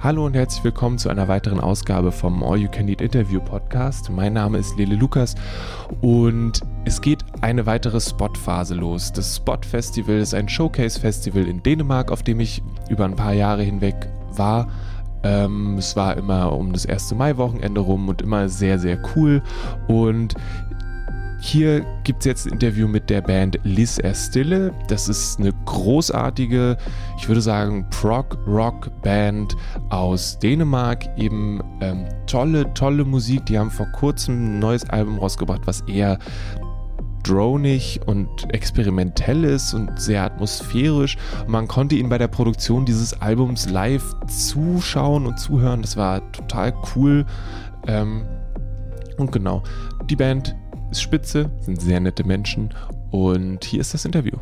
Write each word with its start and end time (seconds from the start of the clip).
Hallo 0.00 0.26
und 0.26 0.34
herzlich 0.34 0.62
willkommen 0.62 0.96
zu 0.96 1.08
einer 1.08 1.26
weiteren 1.26 1.58
Ausgabe 1.58 2.12
vom 2.12 2.44
All 2.44 2.58
You 2.58 2.68
Can 2.70 2.86
Eat 2.86 3.00
Interview 3.00 3.40
Podcast. 3.40 4.10
Mein 4.10 4.32
Name 4.32 4.58
ist 4.58 4.78
Lele 4.78 4.94
Lukas 4.94 5.34
und 6.02 6.60
es 6.84 7.00
geht 7.00 7.24
eine 7.40 7.66
weitere 7.66 8.00
Spot-Phase 8.00 8.76
los. 8.76 9.12
Das 9.12 9.34
Spot 9.34 9.58
Festival 9.60 10.18
ist 10.18 10.34
ein 10.34 10.48
Showcase-Festival 10.48 11.48
in 11.48 11.64
Dänemark, 11.64 12.12
auf 12.12 12.22
dem 12.22 12.38
ich 12.38 12.62
über 12.88 13.06
ein 13.06 13.16
paar 13.16 13.32
Jahre 13.32 13.64
hinweg 13.64 14.08
war. 14.30 14.68
Ähm, 15.24 15.78
es 15.78 15.96
war 15.96 16.16
immer 16.16 16.52
um 16.52 16.72
das 16.72 16.86
1. 16.86 17.16
Mai-Wochenende 17.16 17.80
rum 17.80 18.08
und 18.08 18.22
immer 18.22 18.48
sehr, 18.48 18.78
sehr 18.78 19.00
cool. 19.16 19.42
Und 19.88 20.34
hier 21.40 21.86
gibt 22.02 22.20
es 22.20 22.24
jetzt 22.26 22.46
ein 22.46 22.54
Interview 22.54 22.88
mit 22.88 23.08
der 23.10 23.20
Band 23.22 23.58
Liz 23.62 23.98
Erstille. 23.98 24.72
Das 24.88 25.08
ist 25.08 25.38
eine 25.38 25.52
großartige, 25.66 26.76
ich 27.16 27.28
würde 27.28 27.40
sagen, 27.40 27.86
Prog-Rock-Band 27.90 29.56
aus 29.90 30.38
Dänemark. 30.40 31.06
Eben 31.16 31.62
ähm, 31.80 32.06
tolle, 32.26 32.72
tolle 32.74 33.04
Musik. 33.04 33.46
Die 33.46 33.58
haben 33.58 33.70
vor 33.70 33.86
kurzem 33.92 34.56
ein 34.56 34.58
neues 34.58 34.88
Album 34.90 35.18
rausgebracht, 35.18 35.62
was 35.66 35.82
eher 35.82 36.18
dronig 37.22 38.00
und 38.06 38.28
experimentell 38.52 39.44
ist 39.44 39.74
und 39.74 40.00
sehr 40.00 40.24
atmosphärisch. 40.24 41.16
Und 41.46 41.50
man 41.50 41.68
konnte 41.68 41.94
ihnen 41.94 42.08
bei 42.08 42.18
der 42.18 42.28
Produktion 42.28 42.84
dieses 42.84 43.20
Albums 43.20 43.68
live 43.70 44.14
zuschauen 44.26 45.26
und 45.26 45.38
zuhören. 45.38 45.82
Das 45.82 45.96
war 45.96 46.20
total 46.32 46.74
cool. 46.96 47.26
Ähm, 47.86 48.26
und 49.18 49.30
genau, 49.30 49.62
die 50.08 50.16
Band 50.16 50.56
ist 50.90 51.02
spitze, 51.02 51.50
sind 51.60 51.80
sehr 51.80 52.00
nette 52.00 52.24
Menschen 52.24 52.74
und 53.10 53.64
hier 53.64 53.80
ist 53.80 53.94
das 53.94 54.04
Interview. 54.04 54.36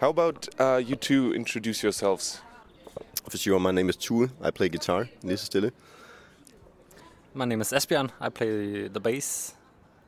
How 0.00 0.10
about 0.10 0.48
uh, 0.58 0.78
you 0.78 0.96
two 0.96 1.32
introduce 1.32 1.82
yourselves? 1.82 2.40
For 3.28 3.38
sure, 3.38 3.60
my 3.60 3.70
name 3.70 3.88
is 3.88 3.96
Tue. 3.96 4.30
I 4.42 4.50
play 4.50 4.68
guitar 4.68 5.08
in 5.22 5.28
Lisa 5.28 5.46
Stille. 5.46 5.72
My 7.34 7.44
name 7.44 7.60
is 7.60 7.72
Esbjørn. 7.72 8.10
I 8.20 8.28
play 8.28 8.88
the 8.88 9.00
bass 9.00 9.54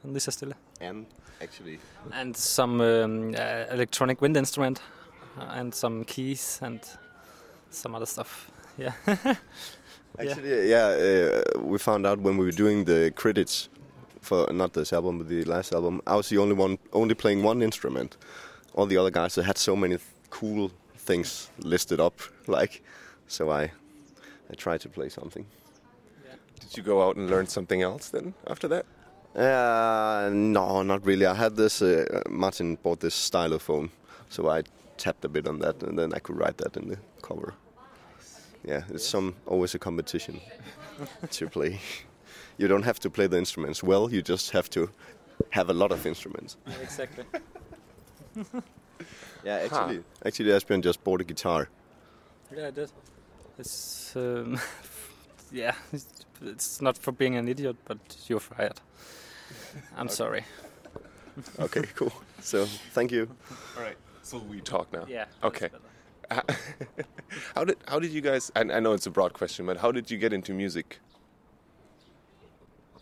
in 0.03 0.13
Lisa 0.13 0.33
Stille. 0.33 0.55
And 0.81 1.07
actually, 1.41 1.79
And 2.13 2.37
some 2.37 2.81
um, 2.81 3.35
uh, 3.35 3.73
electronic 3.73 4.21
wind 4.21 4.37
instrument 4.37 4.83
and 5.39 5.73
some 5.73 6.05
keys 6.05 6.59
and 6.61 6.81
some 7.77 7.95
other 7.95 8.07
stuff. 8.07 8.51
Yeah. 8.77 8.93
actually, 10.19 10.71
yeah, 10.71 10.87
uh, 10.87 11.61
we 11.61 11.79
found 11.79 12.07
out 12.07 12.21
when 12.21 12.37
we 12.37 12.45
were 12.45 12.53
doing 12.53 12.85
the 12.85 13.13
credits 13.15 13.69
for 14.21 14.53
not 14.53 14.73
this 14.73 14.93
album, 14.93 15.19
but 15.19 15.29
the 15.29 15.45
last 15.45 15.73
album. 15.73 16.01
I 16.07 16.17
was 16.17 16.29
the 16.29 16.39
only 16.39 16.55
one, 16.55 16.79
only 16.93 17.15
playing 17.15 17.43
one 17.43 17.63
instrument. 17.63 18.17
All 18.75 18.87
the 18.87 18.97
other 18.97 19.11
guys 19.11 19.37
had 19.37 19.59
so 19.59 19.77
many 19.77 19.97
th- 19.97 20.09
cool 20.31 20.71
things 20.97 21.51
listed 21.59 22.01
up, 22.01 22.21
like. 22.47 22.83
So 23.27 23.51
I, 23.51 23.63
I 24.51 24.55
tried 24.57 24.81
to 24.83 24.89
play 24.89 25.09
something. 25.09 25.47
Did 26.61 26.77
you 26.77 26.83
go 26.83 27.07
out 27.07 27.17
and 27.17 27.31
learn 27.31 27.47
something 27.47 27.83
else 27.83 28.09
then 28.09 28.35
after 28.47 28.69
that? 28.69 28.87
Uh, 29.35 30.31
no, 30.33 30.83
not 30.83 31.05
really. 31.05 31.27
I 31.27 31.35
had 31.35 31.57
this. 31.57 31.83
Uh, 31.83 32.23
Martin 32.29 32.77
bought 32.83 33.01
this 33.01 33.15
stylophone, 33.15 33.91
so 34.31 34.49
I 34.49 34.63
tapped 34.97 35.25
a 35.25 35.29
bit 35.29 35.47
on 35.47 35.59
that, 35.59 35.83
and 35.83 35.99
then 35.99 36.13
I 36.15 36.19
could 36.21 36.37
write 36.37 36.59
that 36.59 36.77
in 36.77 36.89
the 36.89 36.99
cover. 37.23 37.55
Yeah, 38.65 38.83
it's 38.89 39.07
some 39.07 39.35
always 39.47 39.75
a 39.75 39.79
competition 39.79 40.41
to 41.31 41.49
play. 41.49 41.81
You 42.57 42.69
don't 42.69 42.85
have 42.85 42.99
to 43.01 43.11
play 43.11 43.27
the 43.27 43.37
instruments 43.39 43.83
well. 43.83 44.11
You 44.11 44.23
just 44.23 44.51
have 44.53 44.71
to 44.71 44.91
have 45.51 45.69
a 45.71 45.75
lot 45.75 45.93
of 45.93 46.07
instruments. 46.07 46.57
exactly. 46.83 47.25
Yeah, 49.45 49.57
actually, 49.57 50.03
actually, 50.25 50.51
Esbjørn 50.53 50.83
just 50.83 51.05
bought 51.05 51.21
a 51.21 51.25
guitar. 51.25 51.69
Yeah, 52.57 52.69
I 52.69 52.71
did. 52.71 52.91
It's 53.59 54.17
um, 54.17 54.59
yeah. 55.53 55.75
It's, 55.93 56.25
it's 56.43 56.81
not 56.81 56.97
for 56.97 57.13
being 57.13 57.37
an 57.37 57.49
idiot, 57.49 57.77
but 57.85 57.99
you're 58.27 58.41
fired. 58.41 58.81
I'm 59.97 60.09
sorry. 60.09 60.45
Okay, 61.59 61.83
cool. 61.95 62.13
So 62.41 62.67
thank 62.95 63.13
you. 63.13 63.29
All 63.77 63.83
right. 63.83 63.97
So 64.23 64.39
we 64.39 64.61
talk 64.61 64.93
now. 64.93 65.05
Yeah. 65.09 65.27
Okay. 65.43 65.69
how 67.55 67.65
did 67.65 67.77
how 67.87 67.99
did 67.99 68.13
you 68.13 68.21
guys? 68.21 68.51
I, 68.55 68.61
I 68.61 68.81
know 68.81 68.93
it's 68.93 69.07
a 69.07 69.11
broad 69.11 69.33
question, 69.33 69.67
but 69.67 69.77
how 69.79 69.93
did 69.93 70.11
you 70.11 70.19
get 70.19 70.33
into 70.33 70.53
music? 70.53 71.01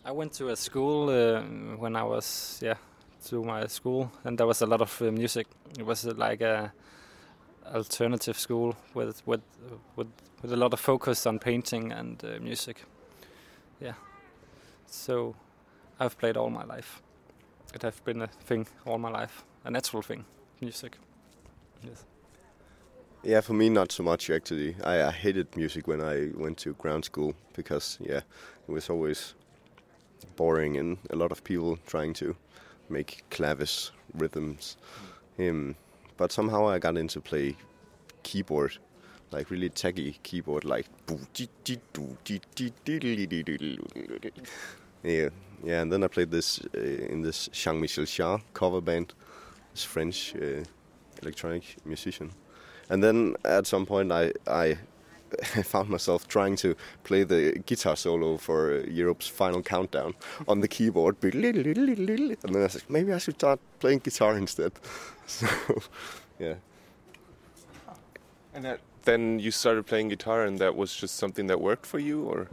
I 0.04 0.10
went 0.10 0.32
to 0.34 0.48
a 0.48 0.56
school 0.56 1.08
uh, 1.10 1.42
when 1.76 1.96
I 1.96 2.02
was 2.02 2.58
yeah 2.62 2.74
to 3.26 3.42
my 3.44 3.66
school, 3.66 4.10
and 4.24 4.36
there 4.38 4.46
was 4.46 4.62
a 4.62 4.66
lot 4.66 4.80
of 4.80 5.00
uh, 5.02 5.12
music. 5.12 5.46
It 5.78 5.86
was 5.86 6.06
uh, 6.06 6.14
like 6.16 6.40
a 6.40 6.72
alternative 7.74 8.38
school 8.38 8.76
with 8.94 9.22
with 9.26 9.42
with 9.96 10.08
with 10.42 10.52
a 10.52 10.56
lot 10.56 10.72
of 10.72 10.80
focus 10.80 11.26
on 11.26 11.38
painting 11.38 11.92
and 11.92 12.24
uh, 12.24 12.40
music. 12.40 12.84
Yeah, 13.80 13.94
so 14.86 15.34
I've 16.00 16.18
played 16.18 16.36
all 16.36 16.50
my 16.50 16.64
life. 16.64 17.02
It 17.74 17.82
has 17.82 18.00
been 18.00 18.22
a 18.22 18.26
thing 18.26 18.66
all 18.86 18.98
my 18.98 19.10
life, 19.10 19.44
a 19.64 19.70
natural 19.70 20.02
thing, 20.02 20.24
music. 20.60 20.98
Yes. 21.82 22.04
Yeah, 23.24 23.40
for 23.40 23.52
me, 23.52 23.68
not 23.68 23.92
so 23.92 24.02
much 24.02 24.30
actually. 24.30 24.74
I, 24.82 25.02
I 25.04 25.10
hated 25.12 25.56
music 25.56 25.86
when 25.86 26.00
I 26.00 26.30
went 26.34 26.58
to 26.58 26.72
ground 26.74 27.04
school 27.04 27.34
because, 27.54 27.98
yeah, 28.00 28.22
it 28.68 28.72
was 28.72 28.90
always 28.90 29.34
boring 30.34 30.76
and 30.76 30.98
a 31.10 31.16
lot 31.16 31.30
of 31.30 31.44
people 31.44 31.78
trying 31.86 32.14
to 32.14 32.34
make 32.88 33.22
clavis 33.30 33.92
rhythms. 34.14 34.76
Um, 35.38 35.76
but 36.16 36.32
somehow 36.32 36.68
I 36.68 36.80
got 36.80 36.96
into 36.96 37.20
play 37.20 37.56
keyboard, 38.24 38.78
like 39.30 39.50
really 39.50 39.70
techy 39.70 40.18
keyboard, 40.24 40.64
like 40.64 40.86
yeah, 45.04 45.28
yeah. 45.64 45.80
And 45.80 45.92
then 45.92 46.02
I 46.02 46.08
played 46.08 46.30
this 46.32 46.60
uh, 46.76 46.80
in 46.80 47.22
this 47.22 47.48
Jean-Michel 47.52 48.04
Jarre 48.04 48.42
cover 48.52 48.80
band, 48.80 49.14
this 49.72 49.84
French 49.84 50.34
uh, 50.34 50.64
electronic 51.22 51.76
musician. 51.84 52.32
And 52.90 53.02
then 53.02 53.36
at 53.44 53.66
some 53.66 53.86
point, 53.86 54.12
I 54.12 54.32
I 55.56 55.62
found 55.62 55.88
myself 55.88 56.28
trying 56.28 56.56
to 56.56 56.74
play 57.04 57.24
the 57.24 57.58
guitar 57.66 57.96
solo 57.96 58.36
for 58.36 58.80
Europe's 58.86 59.28
final 59.28 59.62
countdown 59.62 60.14
on 60.48 60.60
the 60.60 60.68
keyboard. 60.68 61.16
And 61.22 62.54
then 62.54 62.62
I 62.62 62.66
said, 62.66 62.82
maybe 62.88 63.12
I 63.12 63.18
should 63.18 63.36
start 63.36 63.60
playing 63.80 64.00
guitar 64.00 64.36
instead. 64.36 64.72
So, 65.24 65.46
yeah. 66.38 66.54
And 68.52 68.64
that, 68.64 68.80
then 69.04 69.38
you 69.38 69.50
started 69.52 69.86
playing 69.86 70.08
guitar, 70.08 70.44
and 70.44 70.58
that 70.58 70.74
was 70.76 70.94
just 70.94 71.16
something 71.16 71.46
that 71.46 71.60
worked 71.60 71.86
for 71.86 72.00
you, 72.00 72.24
or 72.24 72.48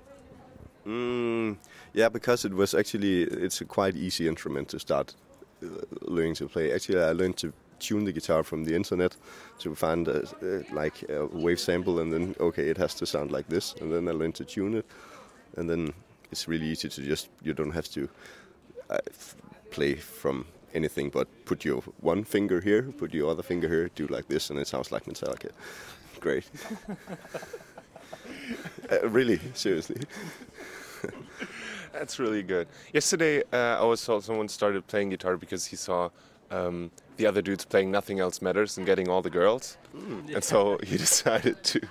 Mm, 0.86 1.58
yeah, 1.94 2.10
because 2.10 2.46
it 2.46 2.54
was 2.54 2.74
actually 2.74 3.24
it's 3.24 3.62
a 3.62 3.66
quite 3.66 3.96
easy 3.96 4.28
instrument 4.28 4.70
to 4.70 4.80
start 4.80 5.14
uh, 5.62 5.68
learning 6.02 6.36
to 6.36 6.48
play. 6.48 6.72
Actually, 6.72 7.04
I 7.04 7.12
learned 7.12 7.38
to 7.38 7.54
tune 7.80 8.06
the 8.06 8.12
guitar 8.12 8.44
from 8.44 8.64
the 8.64 8.76
internet 8.76 9.16
to 9.60 9.76
find 9.76 10.08
a, 10.08 10.24
uh, 10.24 10.64
like 10.74 11.04
a 11.10 11.26
wave 11.26 11.60
sample, 11.60 12.00
and 12.00 12.12
then 12.12 12.36
okay, 12.40 12.70
it 12.70 12.78
has 12.78 12.94
to 12.96 13.06
sound 13.06 13.32
like 13.32 13.48
this, 13.48 13.76
and 13.82 13.92
then 13.92 14.08
I 14.08 14.12
learned 14.12 14.36
to 14.36 14.46
tune 14.46 14.76
it, 14.76 14.86
and 15.58 15.70
then 15.70 15.94
it's 16.32 16.48
really 16.48 16.68
easy 16.68 16.90
to 16.90 17.02
just 17.02 17.30
you 17.42 17.54
don't 17.54 17.72
have 17.72 17.90
to 17.90 18.10
uh, 18.90 18.98
play 19.72 19.96
from 19.96 20.46
anything 20.74 21.10
but 21.10 21.28
put 21.46 21.66
your 21.66 21.82
one 22.02 22.24
finger 22.24 22.62
here, 22.62 22.84
put 22.84 23.14
your 23.14 23.30
other 23.30 23.44
finger 23.44 23.68
here, 23.68 23.90
do 23.96 24.08
like 24.08 24.28
this, 24.28 24.50
and 24.50 24.60
it 24.60 24.68
sounds 24.68 24.92
like 24.92 25.06
Metallica. 25.06 25.52
Great. 26.20 26.46
uh, 28.92 29.08
really, 29.10 29.40
seriously. 29.54 30.02
That's 31.94 32.20
really 32.20 32.44
good. 32.44 32.68
Yesterday, 32.94 33.44
uh, 33.52 33.82
I 33.82 33.84
was 33.84 34.02
someone 34.02 34.48
started 34.48 34.86
playing 34.88 35.10
guitar 35.10 35.38
because 35.38 35.66
he 35.66 35.76
saw 35.76 36.10
um, 36.52 36.92
the 37.20 37.28
other 37.28 37.42
dudes 37.42 37.66
playing 37.66 37.92
"Nothing 37.92 38.20
Else 38.20 38.42
Matters" 38.42 38.78
and 38.78 38.86
getting 38.88 39.08
all 39.10 39.22
the 39.22 39.30
girls, 39.30 39.78
and 40.34 40.44
so 40.44 40.80
he 40.82 40.98
decided 41.06 41.64
to 41.66 41.82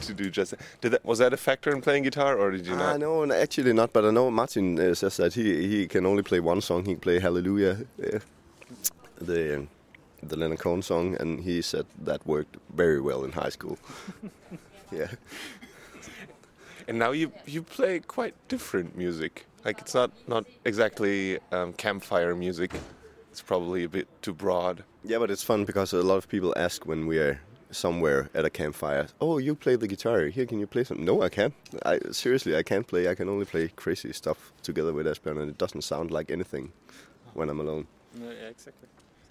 to 0.00 0.14
do 0.14 0.30
just. 0.30 0.52
That. 0.52 0.60
Did 0.80 0.92
that 0.92 1.04
was 1.04 1.18
that 1.18 1.32
a 1.32 1.36
factor 1.36 1.70
in 1.70 1.82
playing 1.82 2.04
guitar, 2.04 2.38
or 2.38 2.50
did 2.52 2.66
you 2.66 2.74
I 2.74 2.78
not? 2.78 3.00
know, 3.00 3.22
and 3.22 3.32
actually 3.32 3.72
not, 3.72 3.92
but 3.92 4.04
I 4.04 4.10
know 4.10 4.30
Martin 4.30 4.78
uh, 4.78 4.94
says 4.94 5.16
that 5.16 5.34
he 5.34 5.66
he 5.66 5.86
can 5.86 6.06
only 6.06 6.22
play 6.22 6.40
one 6.40 6.60
song. 6.60 6.84
He 6.84 6.92
can 6.92 7.00
play 7.00 7.18
Hallelujah, 7.18 7.84
uh, 8.02 8.20
the 9.20 9.56
um, 9.56 9.68
the 10.22 10.36
Leonard 10.36 10.60
Cohen 10.60 10.82
song, 10.82 11.16
and 11.20 11.40
he 11.40 11.60
said 11.62 11.86
that 12.04 12.26
worked 12.26 12.56
very 12.74 13.00
well 13.00 13.24
in 13.24 13.32
high 13.32 13.50
school. 13.50 13.78
yeah, 14.92 15.10
And 16.88 16.98
now 16.98 17.10
you 17.10 17.32
you 17.46 17.62
play 17.62 18.00
quite 18.00 18.34
different 18.48 18.96
music. 18.96 19.46
Like 19.64 19.80
it's 19.80 19.94
not 19.94 20.10
not 20.28 20.44
exactly 20.64 21.38
um, 21.50 21.72
campfire 21.72 22.34
music. 22.36 22.70
It's 23.34 23.42
probably 23.42 23.82
a 23.82 23.88
bit 23.88 24.06
too 24.22 24.32
broad. 24.32 24.84
yeah, 25.02 25.18
but 25.18 25.28
it's 25.28 25.42
fun 25.42 25.64
because 25.64 25.92
a 25.92 26.02
lot 26.02 26.18
of 26.18 26.28
people 26.28 26.54
ask 26.56 26.86
when 26.86 27.08
we 27.08 27.18
are 27.18 27.40
somewhere 27.72 28.28
at 28.32 28.44
a 28.44 28.50
campfire. 28.50 29.06
Oh, 29.20 29.38
you 29.38 29.56
play 29.56 29.74
the 29.76 29.88
guitar. 29.88 30.26
Here, 30.26 30.46
can 30.46 30.60
you 30.60 30.68
play 30.68 30.84
some? 30.84 31.04
No, 31.04 31.20
I 31.22 31.28
can't. 31.28 31.52
I 31.84 31.98
seriously, 32.12 32.56
I 32.56 32.62
can't 32.62 32.86
play. 32.86 33.08
I 33.10 33.14
can 33.16 33.28
only 33.28 33.44
play 33.44 33.64
crazy 33.74 34.12
stuff 34.12 34.52
together 34.62 34.92
with 34.92 35.06
Esbjørn, 35.06 35.40
and 35.42 35.50
it 35.50 35.58
doesn't 35.58 35.82
sound 35.82 36.10
like 36.12 36.30
anything 36.30 36.70
when 37.34 37.48
I'm 37.50 37.58
alone. 37.60 37.86
yeah, 38.20 38.50
exactly. 38.54 38.88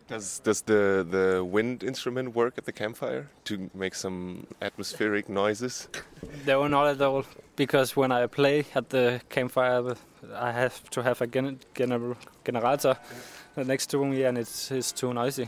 Does 0.09 0.39
does 0.43 0.61
the 0.63 0.81
the 1.15 1.45
wind 1.55 1.81
instrument 1.83 2.35
work 2.35 2.53
at 2.57 2.65
the 2.65 2.73
campfire 2.73 3.23
to 3.45 3.53
make 3.73 3.95
some 3.95 4.45
atmospheric 4.61 5.29
noises? 5.29 5.87
No, 6.47 6.67
not 6.67 6.87
at 6.87 7.01
all. 7.01 7.23
Because 7.55 7.95
when 7.99 8.11
I 8.11 8.27
play 8.27 8.65
at 8.75 8.89
the 8.89 9.21
campfire, 9.29 9.95
I 10.49 10.51
have 10.51 10.75
to 10.89 11.01
have 11.03 11.21
a 11.23 11.27
gen- 11.27 11.59
gener- 11.75 12.17
generator 12.45 12.95
next 13.55 13.87
to 13.91 14.03
me, 14.05 14.23
and 14.23 14.37
it's 14.37 14.71
it's 14.71 14.91
too 14.91 15.13
noisy. 15.13 15.47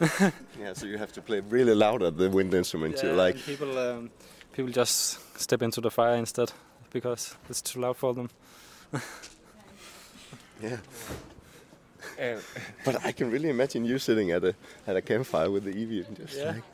Yeah, 0.60 0.72
so 0.74 0.86
you 0.86 0.98
have 0.98 1.12
to 1.12 1.22
play 1.22 1.40
really 1.40 1.74
loud 1.74 2.02
at 2.02 2.16
the 2.16 2.28
wind 2.28 2.54
instrument 2.54 2.96
to 2.98 3.06
Yeah, 3.06 3.12
like. 3.26 3.34
and 3.36 3.44
people 3.44 3.78
um, 3.78 4.10
people 4.52 4.72
just 4.72 5.18
step 5.38 5.62
into 5.62 5.80
the 5.80 5.90
fire 5.90 6.16
instead 6.16 6.52
because 6.92 7.36
it's 7.50 7.62
too 7.62 7.80
loud 7.80 7.96
for 7.96 8.14
them. 8.14 8.28
Yeah. 10.62 10.78
And 12.18 12.40
But 12.84 13.04
I 13.04 13.12
can 13.12 13.30
really 13.30 13.48
imagine 13.48 13.84
you 13.84 13.98
sitting 13.98 14.30
at 14.32 14.44
a 14.44 14.54
at 14.86 14.96
a 14.96 15.00
campfire 15.02 15.50
with 15.50 15.64
the 15.64 15.72
EWI 15.72 16.06
and 16.06 16.16
just 16.16 16.36
Yeah. 16.36 16.54
like. 16.54 16.64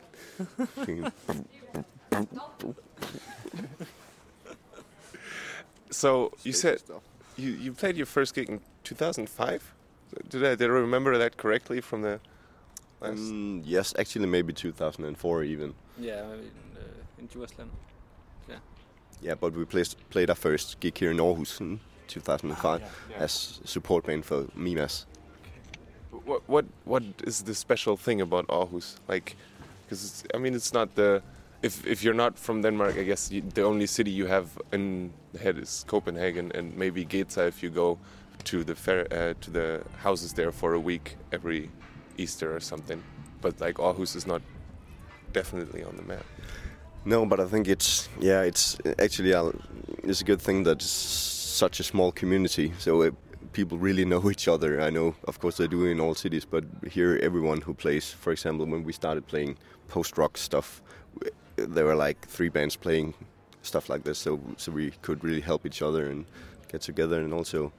so 5.89 6.31
you 6.43 6.53
said 6.53 6.81
you, 7.37 7.51
you 7.51 7.73
played 7.73 7.97
your 7.97 8.05
first 8.05 8.33
gig 8.35 8.49
in 8.49 8.59
2005. 8.83 9.73
Did 10.29 10.43
I 10.43 10.55
did 10.55 10.69
I 10.69 10.73
remember 10.73 11.17
that 11.17 11.37
correctly 11.37 11.81
from 11.81 12.01
the 12.01 12.19
last? 13.01 13.19
Mm, 13.19 13.61
yes, 13.65 13.93
actually, 13.97 14.27
maybe 14.27 14.53
2004 14.53 15.43
even. 15.43 15.73
Yeah, 15.97 16.23
in, 16.33 16.51
uh, 16.75 17.19
in 17.19 17.27
Jerusalem. 17.27 17.71
Yeah, 18.49 18.55
Yeah, 19.21 19.35
but 19.35 19.53
we 19.53 19.65
played 19.65 19.95
played 20.09 20.29
our 20.29 20.35
first 20.35 20.79
gig 20.79 20.97
here 20.97 21.11
in 21.11 21.17
Aarhus 21.17 21.61
in 21.61 21.79
2005 22.07 22.81
yeah. 22.81 23.17
as 23.17 23.59
support 23.63 24.05
band 24.05 24.25
for 24.25 24.47
Mimas. 24.55 25.05
What 26.25 26.41
what 26.47 26.65
what 26.85 27.03
is 27.23 27.43
the 27.43 27.55
special 27.55 27.97
thing 27.97 28.21
about 28.21 28.47
Aarhus? 28.47 28.97
Like, 29.07 29.35
because 29.83 30.23
I 30.33 30.37
mean, 30.37 30.53
it's 30.53 30.73
not 30.73 30.95
the 30.95 31.21
if 31.61 31.85
if 31.85 32.03
you're 32.03 32.13
not 32.13 32.37
from 32.37 32.61
Denmark, 32.61 32.97
I 32.97 33.03
guess 33.03 33.31
you, 33.31 33.41
the 33.41 33.63
only 33.63 33.87
city 33.87 34.11
you 34.11 34.25
have 34.27 34.47
in 34.71 35.13
the 35.33 35.39
head 35.39 35.57
is 35.57 35.85
Copenhagen 35.87 36.51
and 36.53 36.75
maybe 36.75 37.05
Geta 37.05 37.45
if 37.47 37.63
you 37.63 37.69
go 37.69 37.97
to 38.41 38.63
the 38.63 38.75
fair 38.75 39.07
uh, 39.11 39.33
to 39.41 39.51
the 39.51 39.83
houses 39.97 40.33
there 40.33 40.51
for 40.51 40.73
a 40.73 40.79
week 40.79 41.17
every 41.31 41.69
Easter 42.17 42.55
or 42.55 42.59
something. 42.59 43.01
But 43.41 43.59
like 43.59 43.75
Aarhus 43.75 44.15
is 44.15 44.27
not 44.27 44.41
definitely 45.33 45.83
on 45.83 45.95
the 45.95 46.03
map. 46.03 46.25
No, 47.05 47.25
but 47.25 47.39
I 47.39 47.45
think 47.45 47.67
it's 47.67 48.09
yeah, 48.19 48.41
it's 48.41 48.77
actually 48.99 49.33
uh, 49.33 49.51
it's 50.03 50.21
a 50.21 50.23
good 50.23 50.41
thing 50.41 50.63
that 50.63 50.77
it's 50.77 50.85
such 50.85 51.79
a 51.79 51.83
small 51.83 52.11
community, 52.11 52.73
so 52.77 53.01
uh, 53.01 53.11
people 53.53 53.77
really 53.77 54.05
know 54.05 54.29
each 54.29 54.47
other. 54.47 54.81
I 54.81 54.89
know, 54.89 55.15
of 55.27 55.39
course, 55.39 55.57
they 55.57 55.67
do 55.67 55.85
in 55.85 55.99
all 55.99 56.15
cities, 56.15 56.45
but 56.45 56.63
here 56.89 57.19
everyone 57.23 57.61
who 57.61 57.73
plays, 57.73 58.11
for 58.11 58.31
example, 58.31 58.65
when 58.65 58.83
we 58.83 58.93
started 58.93 59.25
playing 59.27 59.57
post 59.87 60.17
rock 60.17 60.37
stuff, 60.37 60.81
there 61.55 61.85
were 61.85 61.95
like 61.95 62.27
three 62.27 62.49
bands 62.49 62.75
playing 62.75 63.13
stuff 63.63 63.89
like 63.89 64.03
this, 64.03 64.19
so 64.19 64.39
so 64.57 64.71
we 64.71 64.91
could 65.01 65.23
really 65.23 65.41
help 65.41 65.65
each 65.65 65.81
other 65.81 66.05
and 66.05 66.25
get 66.71 66.81
together, 66.81 67.19
and 67.19 67.33
also 67.33 67.71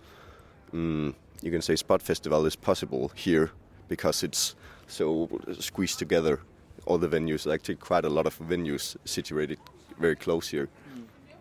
mm, 0.73 1.15
you 1.43 1.51
can 1.51 1.63
say 1.63 1.77
Spot 1.77 2.01
Festival 2.01 2.47
is 2.47 2.57
possible 2.57 3.11
here 3.15 3.51
because 3.89 4.23
it's 4.23 4.55
so 4.87 5.29
squeezed 5.59 5.99
together. 5.99 6.41
All 6.87 6.99
the 6.99 7.09
venues, 7.09 7.53
actually, 7.53 7.77
quite 7.77 8.05
a 8.05 8.11
lot 8.11 8.27
of 8.27 8.39
venues 8.39 8.97
situated 9.05 9.59
very 9.99 10.17
close 10.17 10.49
here. 10.49 10.69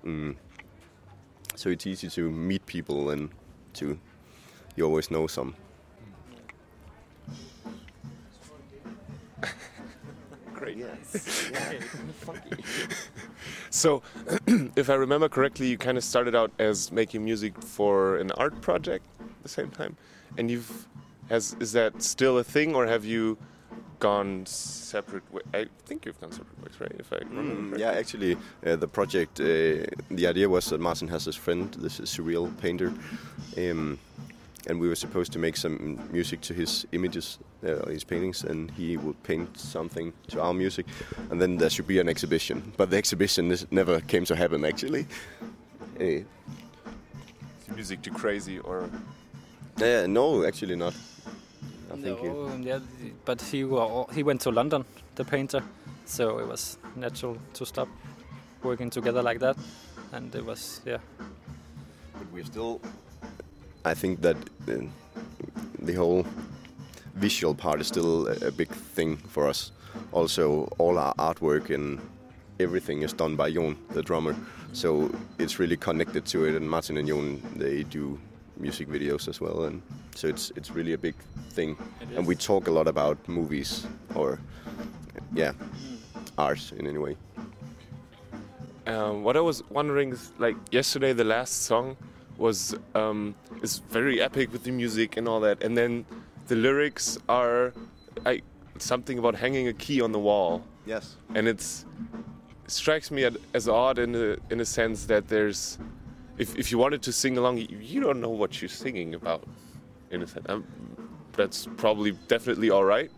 Mm. 0.05 0.35
So 1.55 1.69
it's 1.69 1.87
easy 1.87 2.09
to 2.09 2.29
meet 2.31 2.65
people 2.65 3.09
and 3.11 3.29
to 3.73 3.99
you 4.75 4.85
always 4.85 5.11
know 5.11 5.27
some. 5.27 5.55
Great. 10.53 10.85
So, 13.73 14.03
if 14.75 14.89
I 14.89 14.95
remember 14.95 15.29
correctly, 15.29 15.67
you 15.67 15.77
kind 15.77 15.97
of 15.97 16.03
started 16.03 16.35
out 16.35 16.51
as 16.59 16.91
making 16.91 17.23
music 17.23 17.57
for 17.63 18.17
an 18.17 18.29
art 18.31 18.59
project 18.59 19.05
at 19.41 19.43
the 19.43 19.49
same 19.49 19.71
time, 19.71 19.97
and 20.37 20.51
you've 20.51 20.87
has 21.29 21.55
is 21.59 21.71
that 21.71 22.03
still 22.03 22.37
a 22.37 22.43
thing, 22.43 22.75
or 22.75 22.85
have 22.85 23.03
you 23.03 23.37
gone 23.99 24.45
separate? 24.45 25.23
Way? 25.33 25.41
I 25.53 25.65
think 25.87 26.05
you've 26.05 26.21
gone 26.21 26.31
separate 26.31 26.59
ways, 26.63 26.79
right? 26.79 26.95
If 26.99 27.11
I 27.11 27.17
remember 27.29 27.75
Mm, 27.75 27.79
yeah, 27.79 27.91
actually, 27.91 28.37
uh, 28.65 28.75
the 28.75 28.87
project, 28.87 29.39
uh, 29.39 29.85
the 30.11 30.27
idea 30.27 30.47
was 30.47 30.65
that 30.69 30.79
Martin 30.79 31.07
has 31.07 31.25
his 31.25 31.35
friend, 31.35 31.73
this 31.79 31.99
is 31.99 32.09
surreal 32.09 32.49
painter, 32.61 32.93
um, 33.57 33.97
and 34.67 34.79
we 34.79 34.87
were 34.87 34.95
supposed 34.95 35.31
to 35.33 35.39
make 35.39 35.57
some 35.57 35.99
music 36.11 36.41
to 36.41 36.53
his 36.53 36.85
images, 36.91 37.39
uh, 37.65 37.89
his 37.89 38.03
paintings, 38.03 38.43
and 38.43 38.69
he 38.71 38.97
would 38.97 39.21
paint 39.23 39.57
something 39.57 40.13
to 40.27 40.39
our 40.39 40.53
music, 40.53 40.85
and 41.31 41.41
then 41.41 41.57
there 41.57 41.69
should 41.69 41.87
be 41.87 41.99
an 41.99 42.09
exhibition. 42.09 42.73
But 42.77 42.89
the 42.91 42.97
exhibition 42.97 43.55
never 43.71 44.01
came 44.01 44.25
to 44.25 44.35
happen, 44.35 44.65
actually. 44.65 45.07
Uh, 45.99 46.05
Is 46.05 46.25
music 47.73 48.01
too 48.01 48.11
crazy, 48.13 48.59
or 48.59 48.89
uh, 49.81 50.07
no, 50.07 50.43
actually 50.45 50.75
not. 50.75 50.93
I 51.91 51.95
think 51.95 52.19
it- 52.23 52.33
No, 52.33 52.57
yeah, 52.61 52.79
but 53.25 53.41
he 53.41 53.65
he 54.15 54.23
went 54.23 54.41
to 54.41 54.51
London, 54.51 54.85
the 55.15 55.23
painter, 55.23 55.61
so 56.05 56.39
it 56.39 56.47
was 56.47 56.77
natural 56.95 57.37
to 57.53 57.65
stop 57.65 57.87
working 58.63 58.89
together 58.89 59.21
like 59.21 59.39
that, 59.39 59.57
and 60.13 60.33
it 60.35 60.45
was 60.45 60.81
yeah. 60.85 60.99
but 62.13 62.31
we're 62.33 62.45
still. 62.45 62.79
I 63.85 63.95
think 63.95 64.21
that 64.21 64.37
uh, 64.67 64.73
the 65.85 65.93
whole 65.93 66.25
visual 67.15 67.55
part 67.55 67.81
is 67.81 67.87
still 67.87 68.27
a, 68.27 68.47
a 68.47 68.51
big 68.51 68.69
thing 68.95 69.17
for 69.17 69.47
us. 69.47 69.71
Also, 70.11 70.67
all 70.77 70.97
our 70.97 71.13
artwork 71.15 71.69
and 71.75 71.99
everything 72.59 73.01
is 73.03 73.13
done 73.13 73.35
by 73.35 73.51
Jon, 73.51 73.75
the 73.93 74.01
drummer. 74.01 74.35
So 74.73 75.09
it's 75.39 75.59
really 75.59 75.77
connected 75.77 76.25
to 76.27 76.45
it. 76.45 76.55
And 76.55 76.69
Martin 76.69 76.97
and 76.97 77.07
Jon, 77.07 77.41
they 77.55 77.83
do 77.83 78.19
music 78.61 78.87
videos 78.87 79.27
as 79.27 79.41
well, 79.41 79.63
and 79.63 79.81
so 80.15 80.27
it's 80.27 80.51
it's 80.55 80.71
really 80.71 80.93
a 80.93 80.97
big 80.97 81.15
thing. 81.49 81.75
And 82.15 82.27
we 82.27 82.35
talk 82.35 82.67
a 82.67 82.71
lot 82.71 82.87
about 82.87 83.17
movies 83.27 83.87
or 84.15 84.39
yeah, 85.33 85.53
art 86.37 86.71
in 86.77 86.87
any 86.87 86.97
way. 86.99 87.15
Um, 88.87 89.23
what 89.23 89.37
I 89.37 89.41
was 89.41 89.63
wondering 89.69 90.11
is, 90.11 90.31
like 90.39 90.55
yesterday, 90.71 91.13
the 91.13 91.23
last 91.23 91.63
song 91.63 91.95
was 92.37 92.75
um, 92.95 93.35
is 93.61 93.79
very 93.89 94.21
epic 94.21 94.51
with 94.51 94.63
the 94.63 94.71
music 94.71 95.17
and 95.17 95.27
all 95.27 95.39
that, 95.41 95.63
and 95.63 95.77
then 95.77 96.05
the 96.47 96.55
lyrics 96.55 97.17
are 97.29 97.73
I, 98.25 98.41
something 98.77 99.19
about 99.19 99.35
hanging 99.35 99.67
a 99.67 99.73
key 99.73 100.01
on 100.01 100.11
the 100.11 100.19
wall, 100.19 100.63
Yes. 100.85 101.15
and 101.35 101.47
it's 101.47 101.85
it 102.65 102.71
strikes 102.71 103.11
me 103.11 103.29
as 103.53 103.67
odd 103.67 103.99
in 103.99 104.15
a 104.15 104.37
in 104.49 104.59
a 104.59 104.65
sense 104.65 105.05
that 105.05 105.27
there's 105.27 105.77
if 106.41 106.57
if 106.57 106.71
you 106.71 106.77
wanted 106.79 107.01
to 107.03 107.11
sing 107.11 107.37
along, 107.37 107.57
you, 107.59 107.67
you 107.79 108.01
don't 108.01 108.19
know 108.19 108.35
what 108.41 108.61
you're 108.61 108.75
singing 108.85 109.13
about. 109.13 109.43
In 110.09 110.23
a 110.23 110.27
sense, 110.27 110.45
um, 110.49 110.65
that's 111.33 111.67
probably 111.77 112.11
definitely 112.27 112.69
all 112.71 112.83
right. 112.83 113.11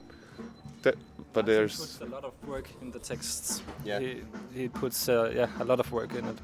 That, 0.84 0.96
but 1.32 1.46
He 1.46 1.54
there's 1.54 1.78
puts 1.80 2.02
a 2.02 2.06
lot 2.06 2.26
of 2.26 2.34
work 2.48 2.68
in 2.82 2.92
the 2.92 3.00
texts. 3.00 3.64
Yeah. 3.86 4.00
He, 4.00 4.22
he 4.54 4.68
puts 4.68 5.10
uh, 5.10 5.32
yeah 5.34 5.50
a 5.60 5.64
lot 5.64 5.80
of 5.80 5.92
work 5.92 6.14
in 6.14 6.26
it. 6.26 6.38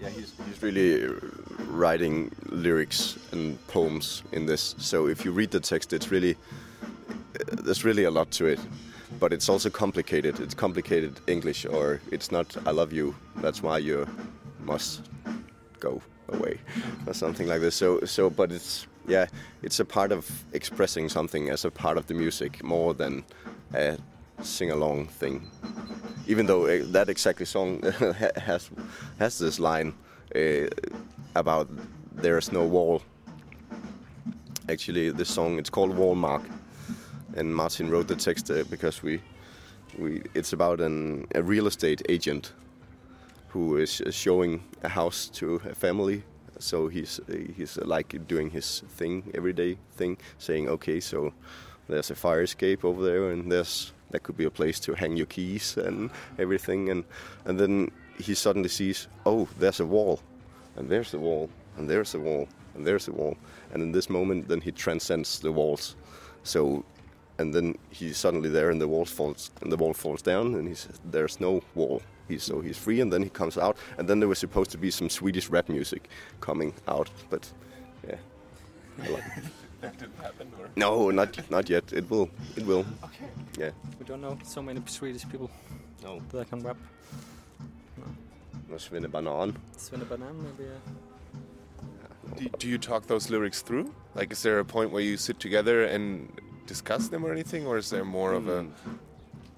Yeah, 0.00 0.10
he's, 0.10 0.32
he's 0.46 0.62
really 0.62 1.06
uh, 1.06 1.10
writing 1.68 2.30
lyrics 2.50 3.18
and 3.32 3.58
poems 3.68 4.22
in 4.32 4.46
this. 4.46 4.74
So 4.78 5.08
if 5.08 5.24
you 5.24 5.32
read 5.32 5.50
the 5.50 5.60
text, 5.60 5.92
it's 5.92 6.10
really 6.10 6.34
uh, 6.34 7.62
there's 7.64 7.84
really 7.84 8.04
a 8.04 8.10
lot 8.10 8.30
to 8.32 8.46
it, 8.46 8.60
but 9.18 9.32
it's 9.32 9.48
also 9.48 9.70
complicated. 9.70 10.40
It's 10.40 10.54
complicated 10.54 11.20
English, 11.26 11.66
or 11.66 12.00
it's 12.12 12.30
not 12.30 12.56
"I 12.64 12.70
love 12.70 12.92
you." 12.92 13.14
That's 13.42 13.60
why 13.62 13.78
you 13.78 14.06
must 14.64 15.00
go 15.80 16.00
away, 16.28 16.58
or 17.06 17.14
something 17.14 17.48
like 17.48 17.60
this. 17.60 17.74
So 17.74 18.00
so, 18.04 18.30
but 18.30 18.52
it's 18.52 18.86
yeah, 19.06 19.26
it's 19.62 19.80
a 19.80 19.84
part 19.84 20.12
of 20.12 20.44
expressing 20.52 21.08
something 21.08 21.50
as 21.50 21.64
a 21.64 21.70
part 21.70 21.98
of 21.98 22.06
the 22.06 22.14
music 22.14 22.62
more 22.62 22.94
than 22.94 23.24
a 23.74 23.98
sing-along 24.42 25.06
thing 25.06 25.50
even 26.26 26.46
though 26.46 26.66
uh, 26.66 26.82
that 26.86 27.08
exactly 27.08 27.46
song 27.46 27.82
has 28.36 28.70
has 29.18 29.38
this 29.38 29.58
line 29.60 29.94
uh, 30.34 30.66
about 31.34 31.68
there's 32.12 32.52
no 32.52 32.64
wall. 32.64 33.02
Actually, 34.68 35.10
this 35.10 35.28
song 35.28 35.58
it's 35.58 35.70
called 35.70 35.94
Wallmark, 35.96 36.42
and 37.36 37.54
Martin 37.54 37.90
wrote 37.90 38.08
the 38.08 38.16
text 38.16 38.50
uh, 38.50 38.64
because 38.70 39.02
we 39.02 39.20
we 39.98 40.22
it's 40.34 40.52
about 40.52 40.80
an 40.80 41.26
a 41.34 41.42
real 41.42 41.66
estate 41.66 42.02
agent 42.08 42.52
who 43.54 43.76
is 43.76 44.02
showing 44.10 44.60
a 44.82 44.88
house 44.88 45.28
to 45.28 45.60
a 45.70 45.74
family. 45.74 46.24
So 46.58 46.88
he's 46.88 47.20
he's 47.56 47.76
like 47.76 48.26
doing 48.26 48.50
his 48.50 48.82
thing 48.98 49.30
everyday 49.34 49.78
thing, 49.96 50.18
saying 50.38 50.68
okay, 50.68 51.00
so 51.00 51.32
there's 51.88 52.10
a 52.10 52.14
fire 52.14 52.42
escape 52.42 52.84
over 52.84 53.02
there, 53.04 53.30
and 53.30 53.50
there's 53.50 53.92
that 54.10 54.24
could 54.24 54.36
be 54.36 54.44
a 54.44 54.50
place 54.50 54.80
to 54.80 54.94
hang 54.94 55.16
your 55.16 55.26
keys 55.26 55.76
and 55.76 56.10
everything, 56.36 56.90
and 56.90 57.04
and 57.44 57.58
then 57.58 57.90
he 58.18 58.34
suddenly 58.34 58.68
sees, 58.68 59.08
oh, 59.24 59.48
there's 59.58 59.80
a 59.80 59.86
wall, 59.86 60.18
and 60.76 60.88
there's 60.88 61.14
a 61.14 61.18
wall, 61.18 61.48
and 61.76 61.88
there's 61.88 62.14
a 62.14 62.18
wall, 62.18 62.48
and 62.74 62.84
there's 62.86 63.08
a 63.08 63.12
wall. 63.12 63.36
And 63.72 63.82
in 63.82 63.92
this 63.92 64.08
moment, 64.10 64.48
then 64.48 64.60
he 64.60 64.72
transcends 64.72 65.40
the 65.40 65.52
walls. 65.52 65.96
So, 66.42 66.84
and 67.38 67.52
then 67.54 67.74
he's 67.90 68.16
suddenly 68.16 68.48
there, 68.48 68.70
and 68.70 68.80
the 68.80 68.88
wall 68.88 69.04
falls, 69.04 69.50
and 69.62 69.70
the 69.70 69.76
wall 69.76 69.94
falls 69.94 70.22
down, 70.22 70.54
and 70.54 70.76
there's 71.04 71.40
no 71.40 71.62
wall. 71.74 72.02
He's 72.28 72.42
so 72.42 72.60
he's 72.60 72.78
free, 72.78 73.00
and 73.00 73.12
then 73.12 73.22
he 73.22 73.28
comes 73.28 73.58
out, 73.58 73.76
and 73.98 74.08
then 74.08 74.18
there 74.20 74.28
was 74.28 74.38
supposed 74.38 74.70
to 74.70 74.78
be 74.78 74.90
some 74.90 75.10
Swedish 75.10 75.48
rap 75.50 75.68
music 75.68 76.08
coming 76.40 76.72
out, 76.88 77.10
but 77.30 77.50
yeah. 78.08 78.16
I 79.04 79.08
like- 79.08 79.24
That 79.82 79.98
didn't 79.98 80.16
happen, 80.22 80.50
or? 80.58 80.68
no, 80.76 81.10
not 81.10 81.50
not 81.50 81.68
yet. 81.68 81.92
It 81.92 82.08
will. 82.10 82.28
It 82.56 82.64
will. 82.64 82.86
Okay. 83.04 83.28
Yeah. 83.58 83.70
We 83.98 84.06
don't 84.06 84.20
know 84.22 84.38
so 84.44 84.62
many 84.62 84.80
Swedish 84.86 85.28
people 85.28 85.50
No. 86.02 86.20
that 86.32 86.48
can 86.48 86.62
rap. 86.62 86.76
No 88.70 88.76
Svenne 88.76 89.10
Banan. 89.10 89.56
Svenne 89.76 90.08
Banan 90.08 90.42
maybe. 90.42 90.70
Uh, 90.70 92.38
Do, 92.38 92.48
do 92.58 92.68
you 92.68 92.78
talk 92.78 93.06
those 93.06 93.28
lyrics 93.30 93.60
through? 93.62 93.92
Like, 94.14 94.32
is 94.32 94.42
there 94.42 94.58
a 94.58 94.64
point 94.64 94.90
where 94.90 95.02
you 95.02 95.16
sit 95.18 95.38
together 95.38 95.84
and 95.84 96.28
discuss 96.66 97.08
them 97.08 97.24
or 97.26 97.30
anything, 97.32 97.66
or 97.66 97.76
is 97.76 97.90
there 97.90 98.04
more 98.04 98.32
of 98.32 98.48
a 98.48 98.64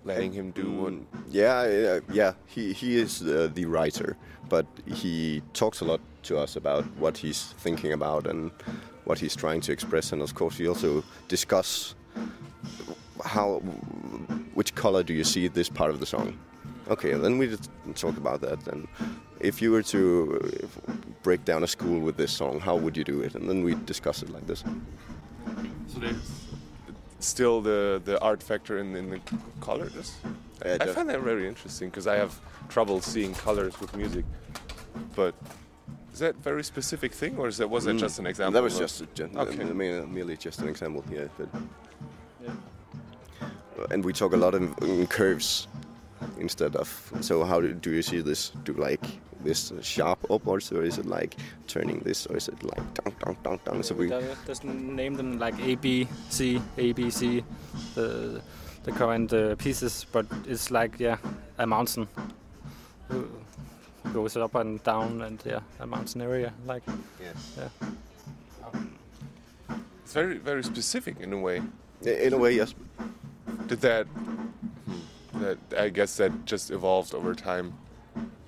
letting 0.07 0.33
him 0.33 0.51
do 0.53 0.71
what? 0.71 0.93
Mm, 0.93 1.05
Yeah, 1.31 1.67
yeah, 1.69 2.01
yeah. 2.13 2.33
He 2.47 2.73
he 2.73 2.97
is 3.01 3.23
uh, 3.23 3.51
the 3.55 3.65
writer, 3.67 4.17
but 4.49 4.67
he 4.87 5.43
talks 5.53 5.81
a 5.81 5.85
lot 5.85 6.01
to 6.23 6.39
us 6.39 6.57
about 6.57 6.85
what 6.99 7.19
he's 7.19 7.55
thinking 7.65 7.93
about 7.93 8.27
and 8.27 8.51
what 9.05 9.19
he's 9.19 9.37
trying 9.37 9.61
to 9.63 9.73
express, 9.73 10.13
and 10.13 10.23
of 10.23 10.35
course, 10.35 10.59
we 10.59 10.69
also 10.69 11.03
discuss 11.29 11.95
how 13.25 13.61
which 14.55 14.75
color 14.75 15.03
do 15.03 15.13
you 15.15 15.25
see 15.25 15.49
this 15.49 15.69
part 15.69 15.91
of 15.91 15.99
the 16.01 16.07
song. 16.07 16.39
Okay, 16.89 17.15
then 17.15 17.39
we 17.39 17.49
just 17.49 17.71
talk 17.95 18.17
about 18.17 18.41
that. 18.41 18.67
And 18.69 18.87
if 19.41 19.61
you 19.63 19.73
were 19.73 19.83
to 19.83 20.01
uh, 20.89 20.93
break 21.23 21.45
down 21.45 21.63
a 21.65 21.67
school 21.67 22.01
with 22.01 22.17
this 22.17 22.33
song, 22.33 22.61
how 22.61 22.77
would 22.77 22.97
you 22.97 23.05
do 23.05 23.21
it? 23.23 23.35
And 23.35 23.49
then 23.49 23.65
we 23.65 23.75
discuss 23.87 24.23
it 24.23 24.31
like 24.31 24.47
this. 24.47 24.63
So 25.89 25.99
there's 26.01 26.36
still 27.26 27.61
the 27.61 28.00
the 28.04 28.21
art 28.21 28.42
factor 28.42 28.78
in, 28.78 28.97
in 28.97 29.11
the 29.11 29.21
colors. 29.61 30.14
Yeah, 30.64 30.78
I 30.80 30.87
find 30.87 31.09
that 31.11 31.21
very 31.21 31.47
interesting 31.47 31.90
because 31.90 32.06
I 32.06 32.16
have 32.16 32.33
trouble 32.68 33.00
seeing 33.00 33.35
colors 33.35 33.78
with 33.80 33.95
music. 33.97 34.25
But 35.14 35.35
is 36.12 36.21
that 36.21 36.35
a 36.35 36.38
very 36.38 36.64
specific 36.64 37.12
thing, 37.12 37.37
or 37.38 37.49
is 37.49 37.56
that 37.59 37.68
was 37.68 37.85
that 37.85 37.99
just 37.99 38.18
an 38.18 38.26
example? 38.26 38.52
That 38.52 38.62
was 38.62 38.78
just 38.78 39.00
a, 39.02 39.06
gen- 39.06 39.37
Okay. 39.37 39.62
uh, 39.62 39.75
merely, 39.75 40.06
merely 40.06 40.37
just 40.37 40.61
an 40.61 40.68
example. 40.68 41.04
Yeah, 41.11 41.28
but 41.37 41.50
and 43.90 44.04
we 44.04 44.12
talk 44.12 44.33
a 44.33 44.37
lot 44.37 44.54
in, 44.54 44.75
in 44.83 45.06
curves 45.06 45.68
instead 46.38 46.76
of. 46.76 46.88
So 47.21 47.45
how 47.45 47.61
do, 47.61 47.73
do 47.75 47.90
you 47.90 48.02
see 48.02 48.21
this? 48.23 48.50
Do 48.64 48.73
like 48.73 49.04
this 49.47 49.73
sharp 49.83 50.19
upwards, 50.31 50.73
or 50.73 50.83
is 50.85 50.99
it 50.99 51.07
like 51.07 51.37
turning 51.67 52.00
this, 52.00 52.26
or 52.26 52.37
is 52.37 52.49
it 52.49 52.62
like 52.62 52.83
down, 52.95 53.15
down, 53.25 53.37
down, 53.45 53.61
down? 53.65 53.83
So 53.83 53.95
we. 53.95 54.09
we 54.09 54.21
just 54.47 54.65
name 54.65 55.15
them 55.17 55.38
like 55.38 55.55
A, 55.61 55.76
B, 55.76 56.07
C, 56.29 56.61
A, 56.76 56.93
B, 56.93 57.11
C, 57.11 57.45
the 57.95 58.43
the 58.85 58.93
current 58.93 59.33
uh, 59.33 59.55
pieces, 59.57 60.07
but 60.12 60.26
it's 60.47 60.71
like 60.71 60.99
yeah, 61.00 61.17
a 61.59 61.67
mountain. 61.67 62.09
Goes 64.12 64.37
up 64.37 64.55
and 64.55 64.83
down, 64.83 65.23
and 65.23 65.43
yeah, 65.45 65.61
a 65.81 65.87
mountain 65.87 66.23
area. 66.23 66.53
Like 66.67 66.83
Yeah. 67.21 67.33
yeah, 67.59 67.69
It's 70.05 70.12
very 70.12 70.38
very 70.38 70.62
specific 70.65 71.21
in 71.21 71.33
a 71.33 71.38
way. 71.38 71.62
In 72.03 72.33
a 72.33 72.38
way, 72.38 72.53
yes. 72.57 72.75
Did 73.67 73.81
that? 73.81 74.07
hmm, 74.07 75.41
That 75.41 75.59
I 75.76 75.88
guess 75.91 76.17
that 76.17 76.33
just 76.47 76.71
evolved 76.71 77.15
over 77.15 77.35
time, 77.35 77.73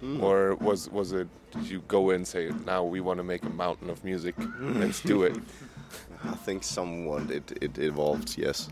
Hmm. 0.00 0.22
or 0.22 0.54
was 0.56 0.88
was 0.90 1.12
it? 1.12 1.26
Did 1.50 1.68
you 1.68 1.80
go 1.88 2.10
in 2.10 2.16
and 2.16 2.28
say 2.28 2.50
now 2.66 2.84
we 2.84 3.00
want 3.00 3.18
to 3.18 3.24
make 3.24 3.42
a 3.44 3.50
mountain 3.50 3.90
of 3.90 4.04
music? 4.04 4.34
Let's 4.60 5.00
do 5.00 5.22
it. 5.24 5.36
I 6.24 6.34
think 6.34 6.62
someone 6.62 7.30
it, 7.30 7.50
it 7.60 7.78
evolved. 7.78 8.36
Yes. 8.38 8.68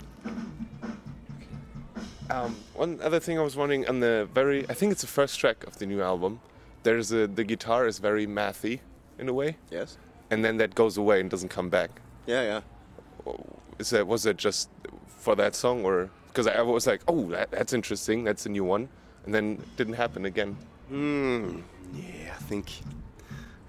Um, 2.28 2.56
one 2.75 3.00
other 3.02 3.21
thing 3.21 3.38
I 3.38 3.42
was 3.42 3.56
wondering 3.56 3.88
on 3.88 4.00
the 4.00 4.28
very, 4.35 4.68
I 4.68 4.75
think 4.75 4.90
it's 4.92 5.02
the 5.02 5.06
first 5.06 5.38
track 5.38 5.64
of 5.64 5.78
the 5.78 5.87
new 5.87 6.02
album. 6.02 6.40
There's 6.83 7.12
a 7.12 7.26
the 7.26 7.45
guitar 7.45 7.87
is 7.87 7.99
very 7.99 8.26
mathy 8.26 8.80
in 9.18 9.28
a 9.28 9.33
way, 9.33 9.56
Yes. 9.71 9.97
and 10.30 10.45
then 10.45 10.56
that 10.59 10.75
goes 10.75 10.97
away 10.97 11.21
and 11.21 11.30
doesn't 11.30 11.49
come 11.50 11.68
back. 11.68 11.90
Yeah, 12.26 12.42
yeah. 12.42 13.33
Is 13.78 13.90
that 13.90 14.06
was 14.06 14.25
that 14.25 14.37
just 14.37 14.68
for 15.06 15.35
that 15.37 15.54
song 15.54 15.85
or 15.85 16.11
because 16.28 16.47
I 16.47 16.61
was 16.62 16.87
like, 16.87 17.00
oh, 17.09 17.30
that, 17.30 17.50
that's 17.50 17.73
interesting, 17.73 18.25
that's 18.25 18.45
a 18.47 18.49
new 18.50 18.64
one, 18.64 18.88
and 19.25 19.35
then 19.35 19.59
it 19.62 19.76
didn't 19.76 19.95
happen 19.95 20.25
again. 20.26 20.56
Hmm. 20.88 21.61
Yeah, 21.95 22.35
I 22.35 22.43
think 22.49 22.66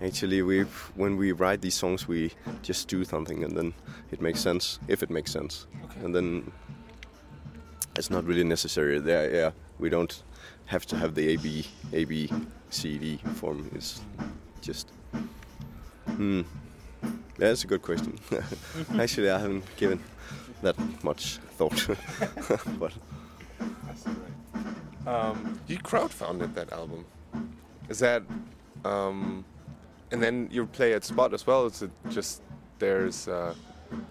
actually 0.01 0.41
we 0.41 0.61
when 0.95 1.17
we 1.17 1.31
write 1.31 1.61
these 1.61 1.73
songs 1.75 2.07
we 2.07 2.31
just 2.61 2.87
do 2.87 3.03
something 3.03 3.43
and 3.43 3.57
then 3.57 3.73
it 4.11 4.21
makes 4.21 4.39
sense 4.39 4.79
if 4.87 5.01
it 5.03 5.09
makes 5.09 5.31
sense, 5.31 5.65
Okay. 5.85 6.05
and 6.05 6.13
then 6.15 6.51
it's 7.95 8.09
not 8.09 8.25
really 8.25 8.43
necessary. 8.43 8.99
There, 8.99 9.33
yeah, 9.33 9.51
we 9.79 9.89
don't 9.89 10.23
have 10.65 10.85
to 10.87 10.95
have 10.97 11.15
the 11.15 11.33
A 11.33 11.37
B 11.37 11.65
A 11.93 12.05
B 12.05 12.29
C 12.69 12.97
D 12.97 13.17
form. 13.35 13.69
It's 13.73 14.01
just. 14.61 14.91
Hmm. 16.05 16.41
Yeah, 17.39 17.49
that's 17.49 17.63
a 17.63 17.67
good 17.67 17.81
question. 17.81 18.17
actually, 18.99 19.29
I 19.29 19.39
haven't 19.39 19.63
given 19.77 19.99
that 20.61 20.75
much 21.03 21.37
thought, 21.57 21.87
but. 22.79 22.93
Um, 25.07 25.59
you 25.67 25.77
crowdfunded 25.77 26.53
that 26.55 26.73
album. 26.73 27.05
Is 27.87 27.99
that, 27.99 28.23
um, 28.83 29.45
and 30.11 30.21
then 30.21 30.49
you 30.51 30.65
play 30.65 30.93
at 30.93 31.05
Spot 31.05 31.33
as 31.33 31.47
well? 31.47 31.65
Is 31.65 31.81
it 31.81 31.91
just 32.09 32.41
there's? 32.79 33.27
Uh, 33.27 33.55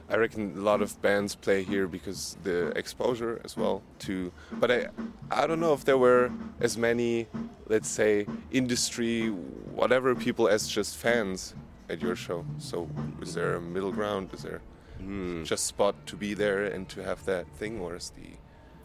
I 0.09 0.17
reckon 0.17 0.57
a 0.57 0.61
lot 0.61 0.81
of 0.81 1.01
bands 1.03 1.35
play 1.35 1.63
here 1.63 1.87
because 1.87 2.39
the 2.45 2.69
exposure 2.69 3.43
as 3.45 3.59
well 3.59 3.83
to. 4.01 4.33
But 4.53 4.71
I, 4.71 4.87
I 5.31 5.47
don't 5.47 5.61
know 5.61 5.75
if 5.75 5.85
there 5.85 5.99
were 5.99 6.33
as 6.61 6.79
many, 6.79 7.27
let's 7.69 7.89
say, 7.91 8.27
industry, 8.51 9.29
whatever 9.29 10.15
people 10.15 10.49
as 10.49 10.67
just 10.67 10.97
fans 10.97 11.55
at 11.91 12.01
your 12.01 12.17
show. 12.17 12.47
So 12.57 12.89
is 13.21 13.35
there 13.35 13.57
a 13.57 13.61
middle 13.61 13.93
ground? 13.93 14.31
Is 14.33 14.43
there 14.43 14.63
Hmm. 14.99 15.45
just 15.45 15.67
Spot 15.67 15.95
to 16.07 16.17
be 16.17 16.33
there 16.33 16.65
and 16.65 16.89
to 16.89 17.03
have 17.03 17.27
that 17.27 17.47
thing, 17.59 17.81
or 17.81 17.97
is 17.97 18.11
the 18.17 18.31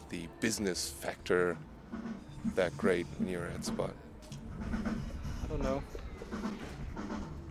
the 0.09 0.27
business 0.41 0.89
factor 0.89 1.57
that 2.55 2.75
great 2.77 3.05
when 3.19 3.27
you're 3.29 3.47
Spot? 3.61 3.91
I 4.73 5.47
don't 5.49 5.61
know. 5.63 5.83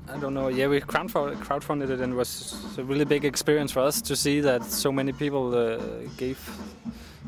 I 0.09 0.17
don't 0.19 0.35
know. 0.35 0.49
Yeah, 0.49 0.67
we 0.67 0.81
crowdfunded, 0.81 1.37
crowdfunded 1.37 1.91
it, 1.91 2.01
and 2.01 2.13
it 2.15 2.17
was 2.17 2.57
a 2.79 2.83
really 2.83 3.05
big 3.05 3.25
experience 3.25 3.71
for 3.71 3.81
us 3.81 4.03
to 4.03 4.17
see 4.17 4.41
that 4.41 4.65
so 4.65 4.91
many 4.91 5.13
people 5.13 5.55
uh, 5.55 5.79
gave 6.17 6.39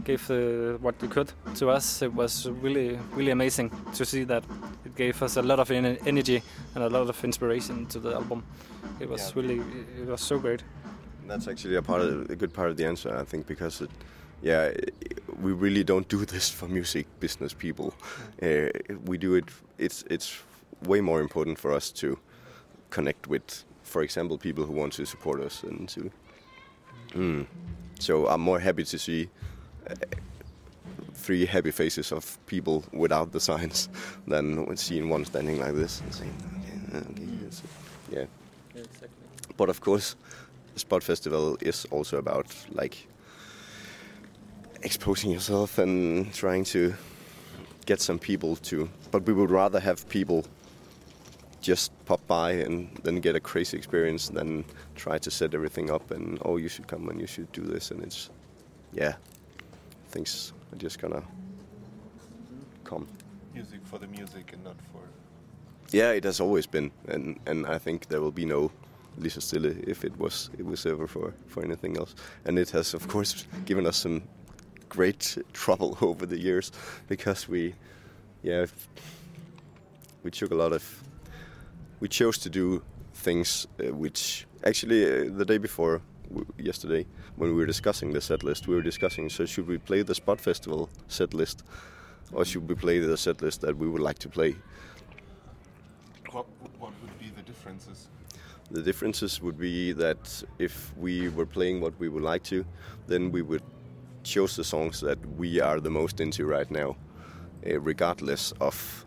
gave 0.05 0.29
uh, 0.31 0.79
what 0.79 0.99
they 0.99 1.07
could 1.07 1.31
to 1.55 1.71
us. 1.71 2.03
It 2.03 2.13
was 2.13 2.49
really 2.49 2.99
really 3.15 3.31
amazing 3.31 3.71
to 3.95 4.05
see 4.05 4.25
that. 4.25 4.43
It 4.85 4.97
gave 4.97 5.23
us 5.23 5.37
a 5.37 5.43
lot 5.43 5.61
of 5.61 5.71
en- 5.71 5.99
energy 6.07 6.43
and 6.75 6.83
a 6.85 6.89
lot 6.89 7.09
of 7.09 7.25
inspiration 7.25 7.87
to 7.87 8.01
the 8.01 8.15
album. 8.15 8.43
It 9.01 9.09
was 9.09 9.21
Yeah. 9.21 9.43
really 9.43 9.63
it 10.03 10.09
was 10.09 10.21
so 10.21 10.39
great. 10.39 10.65
That's 11.29 11.47
actually 11.47 11.77
a 11.77 11.83
part 11.83 12.01
of 12.03 12.31
a 12.31 12.35
good 12.37 12.53
part 12.53 12.71
of 12.71 12.77
the 12.77 12.85
answer, 12.87 13.17
I 13.17 13.25
think, 13.25 13.47
because 13.47 13.81
it, 13.85 13.91
yeah, 14.43 14.73
i- 14.75 15.22
we 15.43 15.53
really 15.53 15.85
don't 15.85 16.09
do 16.09 16.25
this 16.35 16.51
for 16.51 16.69
music 16.69 17.07
business 17.21 17.53
people. 17.53 17.95
Uh, 18.43 18.69
we 19.05 19.19
do 19.19 19.35
it. 19.35 19.45
It's 19.79 20.05
it's 20.11 20.43
way 20.87 21.01
more 21.01 21.21
important 21.21 21.59
for 21.59 21.73
us 21.73 21.93
to 21.93 22.19
connect 22.91 23.27
with, 23.29 23.65
for 23.83 24.03
example, 24.03 24.39
people 24.39 24.65
who 24.65 24.73
want 24.73 24.93
to 24.95 25.07
support 25.07 25.41
us 25.41 25.63
and 25.63 25.89
to. 25.89 26.11
Mm. 27.15 27.47
So 27.99 28.27
I'm 28.27 28.41
more 28.41 28.59
happy 28.61 28.85
to 28.85 28.99
see 28.99 29.29
uh, 29.89 29.95
three 31.15 31.47
happy 31.47 31.71
faces 31.71 32.13
of 32.13 32.39
people 32.47 32.85
without 32.93 33.33
the 33.33 33.41
signs 33.41 33.89
than 34.27 34.77
seeing 34.77 35.09
one 35.09 35.25
standing 35.25 35.61
like 35.61 35.75
this 35.75 36.01
and 36.01 36.15
saying, 36.15 36.35
okay, 36.59 36.99
okay, 36.99 37.29
yes." 37.43 37.63
yeah. 38.11 38.27
exactly. 38.75 39.09
But 39.57 39.69
of 39.69 39.81
course, 39.81 40.17
Spot 40.77 41.03
Festival 41.03 41.57
is 41.61 41.87
also 41.91 42.17
about 42.19 42.47
like 42.73 43.07
exposing 44.83 45.31
yourself 45.31 45.79
and 45.79 46.33
trying 46.35 46.65
to 46.65 46.95
get 47.87 48.01
some 48.01 48.19
people 48.19 48.57
to. 48.57 48.89
But 49.11 49.25
we 49.27 49.33
would 49.33 49.51
rather 49.51 49.81
have 49.81 50.09
people 50.09 50.45
just 51.61 51.93
pop 52.07 52.27
by 52.27 52.53
and 52.53 52.89
then 53.05 53.21
get 53.21 53.37
a 53.37 53.41
crazy 53.41 53.77
experience 53.77 54.29
than 54.29 54.65
try 54.97 55.19
to 55.19 55.31
set 55.31 55.55
everything 55.55 55.91
up 55.91 56.11
and 56.11 56.39
oh 56.45 56.57
you 56.57 56.69
should 56.69 56.89
come 56.89 57.09
and 57.09 57.21
you 57.21 57.27
should 57.27 57.51
do 57.53 57.63
this 57.63 57.93
and 57.93 58.03
it's 58.03 58.31
yeah 58.93 59.15
things 60.13 60.53
are 60.73 60.77
just 60.77 61.01
gonna 61.01 61.23
come. 62.85 63.07
Music 63.55 63.81
for 63.85 63.99
the 63.99 64.07
music 64.07 64.53
and 64.53 64.65
not 64.65 64.77
for. 64.93 65.01
Yeah, 65.91 66.13
it 66.13 66.25
has 66.25 66.41
always 66.41 66.67
been, 66.67 66.91
and 67.09 67.39
and 67.47 67.67
I 67.67 67.79
think 67.79 68.09
there 68.09 68.21
will 68.21 68.33
be 68.33 68.45
no 68.45 68.71
Lisa 69.19 69.41
Stille 69.41 69.75
if 69.89 70.05
it 70.05 70.17
was 70.19 70.51
it 70.59 70.65
was 70.65 70.87
ever 70.87 71.07
for 71.07 71.35
for 71.47 71.63
anything 71.63 71.97
else. 71.97 72.15
And 72.45 72.59
it 72.59 72.71
has, 72.71 72.95
of 72.95 73.09
course, 73.09 73.47
given 73.65 73.87
us 73.87 73.97
some 73.97 74.23
great 74.93 75.39
trouble 75.53 75.97
over 76.01 76.27
the 76.27 76.39
years 76.39 76.71
because 77.09 77.49
we, 77.49 77.75
yeah, 78.43 78.67
we 80.23 80.31
took 80.31 80.51
a 80.51 80.55
lot 80.55 80.73
of, 80.73 80.83
we 82.01 82.09
chose 82.09 82.39
to 82.39 82.51
do 82.51 82.83
things 83.15 83.67
uh, 83.81 83.95
which 83.95 84.47
actually 84.65 85.05
uh, 85.05 85.31
the 85.39 85.45
day 85.45 85.59
before 85.59 86.01
w- 86.29 86.47
yesterday 86.59 87.07
when 87.37 87.51
we 87.51 87.57
were 87.57 87.67
discussing 87.67 88.13
the 88.13 88.21
set 88.21 88.43
list, 88.43 88.69
we 88.69 88.75
were 88.75 88.83
discussing 88.83 89.31
so 89.31 89.47
should 89.47 89.67
we 89.67 89.79
play 89.79 90.03
the 90.03 90.15
Spot 90.15 90.41
Festival 90.41 90.91
set 91.09 91.33
list 91.33 91.65
or 92.33 92.45
should 92.45 92.69
we 92.69 92.75
play 92.75 92.99
the 92.99 93.17
set 93.17 93.41
list 93.41 93.61
that 93.63 93.77
we 93.77 93.89
would 93.89 94.03
like 94.03 94.19
to 94.19 94.29
play? 94.29 94.55
What, 96.31 96.47
what 96.79 96.93
would 97.03 97.19
be 97.19 97.31
the 97.35 97.43
differences? 97.43 98.09
The 98.71 98.83
differences 98.83 99.43
would 99.43 99.59
be 99.59 99.93
that 99.93 100.43
if 100.59 100.93
we 100.97 101.29
were 101.29 101.47
playing 101.47 101.81
what 101.81 101.99
we 101.99 102.09
would 102.09 102.23
like 102.23 102.43
to, 102.45 102.65
then 103.07 103.31
we 103.31 103.43
would 103.43 103.63
choose 104.23 104.57
the 104.57 104.65
songs 104.65 105.01
that 105.01 105.19
we 105.37 105.61
are 105.61 105.81
the 105.81 105.91
most 105.91 106.21
into 106.21 106.47
right 106.47 106.71
now, 106.71 106.97
uh, 107.67 107.81
regardless 107.81 108.53
of. 108.61 109.05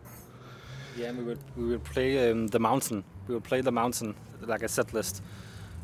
Yeah, 0.98 1.12
we 1.12 1.24
will 1.24 1.38
we 1.58 1.66
would 1.66 1.84
play 1.84 2.32
um, 2.32 2.48
the 2.48 2.60
mountain. 2.60 3.04
We 3.28 3.34
will 3.34 3.42
play 3.42 3.62
the 3.62 3.72
mountain 3.72 4.16
like 4.42 4.64
a 4.64 4.68
set 4.68 4.94
list, 4.94 5.22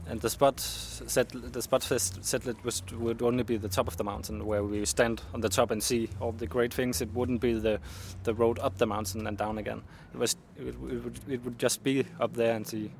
and 0.07 0.21
the 0.21 0.29
spot 0.29 0.59
set 0.59 1.29
the 1.29 1.61
spot 1.61 1.83
fest 1.83 2.23
set 2.23 2.45
list 2.65 2.91
would 2.93 3.21
only 3.21 3.43
be 3.43 3.57
the 3.57 3.69
top 3.69 3.87
of 3.87 3.97
the 3.97 4.03
mountain 4.03 4.45
where 4.45 4.63
we 4.63 4.85
stand 4.85 5.21
on 5.33 5.41
the 5.41 5.49
top 5.49 5.71
and 5.71 5.83
see 5.83 6.09
all 6.19 6.31
the 6.31 6.47
great 6.47 6.73
things. 6.73 7.01
It 7.01 7.13
wouldn't 7.13 7.41
be 7.41 7.53
the 7.53 7.79
the 8.23 8.33
road 8.33 8.59
up 8.59 8.77
the 8.77 8.87
mountain 8.87 9.27
and 9.27 9.37
down 9.37 9.57
again. 9.57 9.81
It 10.13 10.17
was 10.17 10.35
it, 10.57 10.67
it 10.67 11.03
would 11.03 11.19
it 11.27 11.43
would 11.43 11.59
just 11.59 11.83
be 11.83 12.05
up 12.19 12.33
there 12.33 12.55
and 12.55 12.65
see. 12.65 12.91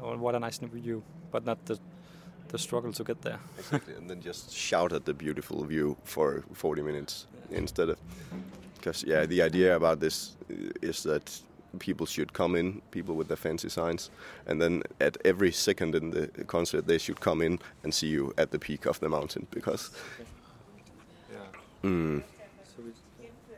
Oh, 0.00 0.16
what 0.18 0.34
a 0.34 0.38
nice 0.38 0.58
view, 0.58 1.02
but 1.30 1.46
not 1.46 1.64
the 1.64 1.78
the 2.48 2.58
struggle 2.58 2.92
to 2.92 3.04
get 3.04 3.22
there. 3.22 3.38
Exactly, 3.58 3.94
and 3.94 4.08
then 4.10 4.20
just 4.20 4.52
shout 4.54 4.92
at 4.92 5.04
the 5.04 5.14
beautiful 5.14 5.64
view 5.64 5.96
for 6.04 6.42
40 6.52 6.82
minutes 6.82 7.26
instead 7.50 7.88
of. 7.90 7.98
Because, 8.76 9.02
yeah, 9.06 9.26
the 9.26 9.42
idea 9.42 9.74
about 9.76 10.00
this 10.00 10.36
is 10.82 11.02
that 11.02 11.40
people 11.78 12.06
should 12.06 12.32
come 12.32 12.54
in, 12.54 12.80
people 12.90 13.14
with 13.16 13.28
their 13.28 13.36
fancy 13.36 13.68
signs, 13.68 14.10
and 14.46 14.60
then 14.62 14.82
at 15.00 15.16
every 15.24 15.52
second 15.52 15.94
in 15.94 16.10
the 16.10 16.28
concert, 16.46 16.86
they 16.86 16.98
should 16.98 17.20
come 17.20 17.42
in 17.42 17.58
and 17.82 17.92
see 17.92 18.06
you 18.06 18.32
at 18.38 18.50
the 18.50 18.58
peak 18.58 18.86
of 18.86 18.98
the 19.00 19.08
mountain. 19.08 19.46
Because. 19.50 19.90
Yeah. 21.32 21.38
Mm, 21.90 22.22
So 22.76 22.82
we, 22.84 22.92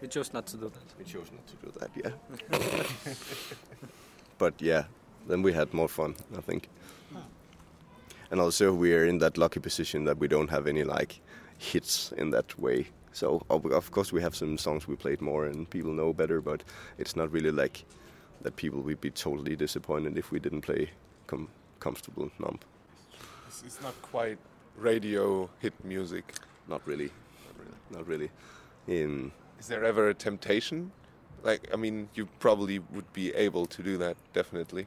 we 0.01 0.09
chose 0.09 0.33
not 0.33 0.47
to 0.47 0.57
do 0.57 0.71
that. 0.71 0.99
we 0.99 1.05
chose 1.05 1.31
not 1.33 1.47
to 1.47 1.57
do 1.67 1.73
that, 1.79 1.91
yeah. 1.95 3.15
but 4.39 4.55
yeah, 4.61 4.85
then 5.29 5.43
we 5.43 5.53
had 5.53 5.73
more 5.75 5.89
fun, 5.89 6.15
I 6.37 6.41
think. 6.41 6.69
And 8.31 8.41
also, 8.41 8.73
we 8.73 8.95
are 8.95 9.07
in 9.07 9.19
that 9.19 9.39
lucky 9.39 9.61
position 9.61 10.05
that 10.05 10.19
we 10.19 10.29
don't 10.29 10.51
have 10.51 10.67
any 10.67 10.85
like 10.85 11.21
hits 11.59 12.13
in 12.17 12.31
that 12.31 12.59
way. 12.59 12.89
So 13.13 13.43
of 13.49 13.91
course 13.91 14.13
we 14.13 14.23
have 14.23 14.37
some 14.37 14.59
songs 14.59 14.87
we 14.87 14.95
played 14.95 15.21
more 15.21 15.47
and 15.47 15.69
people 15.69 15.93
know 15.93 16.13
better, 16.13 16.41
but 16.41 16.63
it's 16.99 17.17
not 17.17 17.33
really 17.33 17.51
like 17.51 17.85
that. 18.43 18.55
People 18.55 18.81
would 18.83 19.01
be 19.01 19.11
totally 19.11 19.57
disappointed 19.57 20.17
if 20.17 20.31
we 20.31 20.39
didn't 20.39 20.61
play 20.61 20.91
com- 21.27 21.49
comfortable 21.81 22.31
numb. 22.39 22.61
It's, 23.49 23.63
it's 23.65 23.83
not 23.83 24.01
quite 24.03 24.39
radio 24.77 25.51
hit 25.59 25.73
music. 25.85 26.35
Not 26.69 26.87
really, 26.87 27.11
not 27.91 28.07
really. 28.07 28.31
In 28.87 29.33
Is 29.59 29.67
there 29.67 29.85
ever 29.85 30.11
a 30.11 30.15
temptation? 30.15 30.93
Like, 31.43 31.69
I 31.73 31.77
mean, 31.77 32.09
you 32.15 32.27
probably 32.39 32.79
would 32.79 33.13
be 33.13 33.35
able 33.35 33.67
to 33.67 33.83
do 33.83 33.97
that, 33.99 34.17
definitely. 34.33 34.87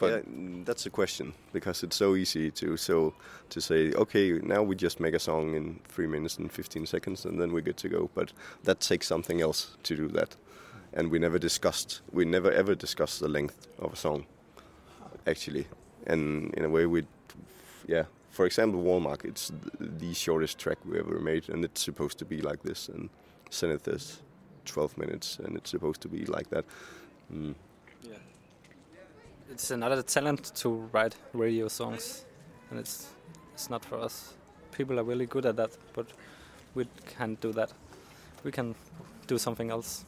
But 0.00 0.10
yeah, 0.10 0.20
mm, 0.20 0.64
that's 0.64 0.86
a 0.86 0.90
question 0.90 1.34
because 1.52 1.82
it's 1.84 1.94
so 1.94 2.16
easy 2.16 2.50
to 2.52 2.76
so 2.76 3.12
to 3.50 3.60
say 3.60 3.92
okay 3.92 4.32
now 4.42 4.62
we 4.62 4.74
just 4.74 4.98
make 4.98 5.14
a 5.14 5.18
song 5.18 5.54
in 5.54 5.78
three 5.88 6.06
minutes 6.06 6.38
and 6.38 6.50
15 6.50 6.86
seconds 6.86 7.26
and 7.26 7.38
then 7.38 7.52
we're 7.52 7.60
good 7.60 7.76
to 7.76 7.88
go. 7.88 8.10
But 8.14 8.32
that 8.64 8.80
takes 8.80 9.06
something 9.06 9.42
else 9.42 9.76
to 9.84 9.96
do 9.96 10.08
that. 10.08 10.36
And 10.94 11.10
we 11.10 11.18
never 11.18 11.38
discussed 11.38 12.00
we 12.12 12.24
never 12.24 12.50
ever 12.50 12.74
discussed 12.74 13.20
the 13.20 13.28
length 13.28 13.68
of 13.78 13.92
a 13.92 13.96
song 13.96 14.24
actually. 15.26 15.66
And 16.06 16.54
in 16.54 16.64
a 16.64 16.70
way 16.70 16.86
we 16.86 17.04
yeah 17.86 18.04
for 18.30 18.46
example 18.46 18.82
Walmart 18.82 19.24
it's 19.26 19.52
the 19.78 20.14
shortest 20.14 20.58
track 20.58 20.78
we 20.86 20.98
ever 20.98 21.20
made 21.20 21.50
and 21.50 21.62
it's 21.62 21.84
supposed 21.84 22.18
to 22.18 22.24
be 22.24 22.40
like 22.40 22.62
this 22.62 22.88
and 22.88 23.10
Zenith 23.52 23.86
is 23.86 24.22
12 24.64 24.96
minutes 24.96 25.38
and 25.44 25.56
it's 25.56 25.70
supposed 25.70 26.00
to 26.00 26.08
be 26.08 26.24
like 26.24 26.48
that. 26.50 26.64
Mm. 27.32 27.54
Yeah. 29.50 29.54
It's 29.54 29.70
another 29.70 30.02
talent 30.02 30.52
to 30.56 30.68
write 30.92 31.16
radio 31.32 31.68
songs, 31.68 32.24
and 32.70 32.78
it's 32.78 33.08
it's 33.52 33.68
not 33.68 33.84
for 33.84 33.98
us. 33.98 34.34
People 34.72 34.98
are 34.98 35.02
really 35.02 35.26
good 35.26 35.44
at 35.44 35.56
that, 35.56 35.76
but 35.92 36.06
we 36.74 36.86
can't 37.18 37.40
do 37.40 37.52
that. 37.52 37.72
We 38.44 38.52
can 38.52 38.74
do 39.26 39.38
something 39.38 39.70
else. 39.70 40.04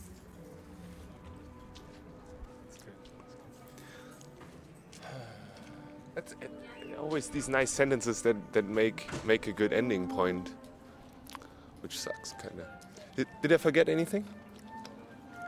That's 6.14 6.33
it, 6.40 6.50
always 6.98 7.28
these 7.28 7.48
nice 7.48 7.70
sentences 7.70 8.22
that, 8.22 8.37
that 8.52 8.64
make 8.68 9.09
make 9.24 9.48
a 9.48 9.52
good 9.52 9.72
ending 9.72 10.09
point, 10.09 10.50
which 11.83 11.98
sucks, 11.98 12.33
kind 12.33 12.61
of. 12.61 12.66
Did, 13.16 13.26
did 13.42 13.52
I 13.52 13.57
forget 13.59 13.88
anything? 13.88 14.24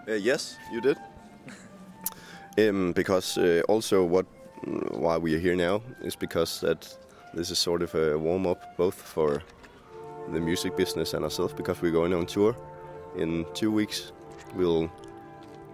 Uh, 0.06 0.12
yes, 0.14 0.56
you 0.72 0.80
did. 0.80 0.98
Um, 2.56 2.92
because 2.92 3.36
uh, 3.38 3.62
also 3.68 4.04
what 4.04 4.26
why 4.92 5.18
we 5.18 5.34
are 5.34 5.38
here 5.38 5.56
now 5.56 5.82
is 6.02 6.16
because 6.16 6.60
that 6.60 6.96
this 7.34 7.50
is 7.50 7.58
sort 7.58 7.82
of 7.82 7.94
a 7.94 8.16
warm 8.18 8.46
up 8.46 8.76
both 8.76 8.94
for 8.94 9.42
the 10.32 10.40
music 10.40 10.76
business 10.76 11.14
and 11.14 11.24
ourselves 11.24 11.52
because 11.52 11.82
we're 11.82 11.92
going 11.92 12.14
on 12.14 12.26
tour 12.26 12.56
in 13.16 13.44
two 13.54 13.70
weeks. 13.70 14.12
We'll 14.54 14.90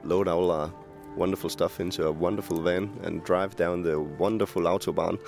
load 0.05 0.29
all 0.29 0.51
our 0.51 0.73
wonderful 1.16 1.51
stuff 1.51 1.81
into 1.81 2.07
a 2.07 2.12
wonderful 2.12 2.61
van 2.62 2.90
and 3.03 3.23
drive 3.25 3.57
down 3.57 3.83
the 3.83 4.01
wonderful 4.01 4.62
autobahn, 4.62 5.19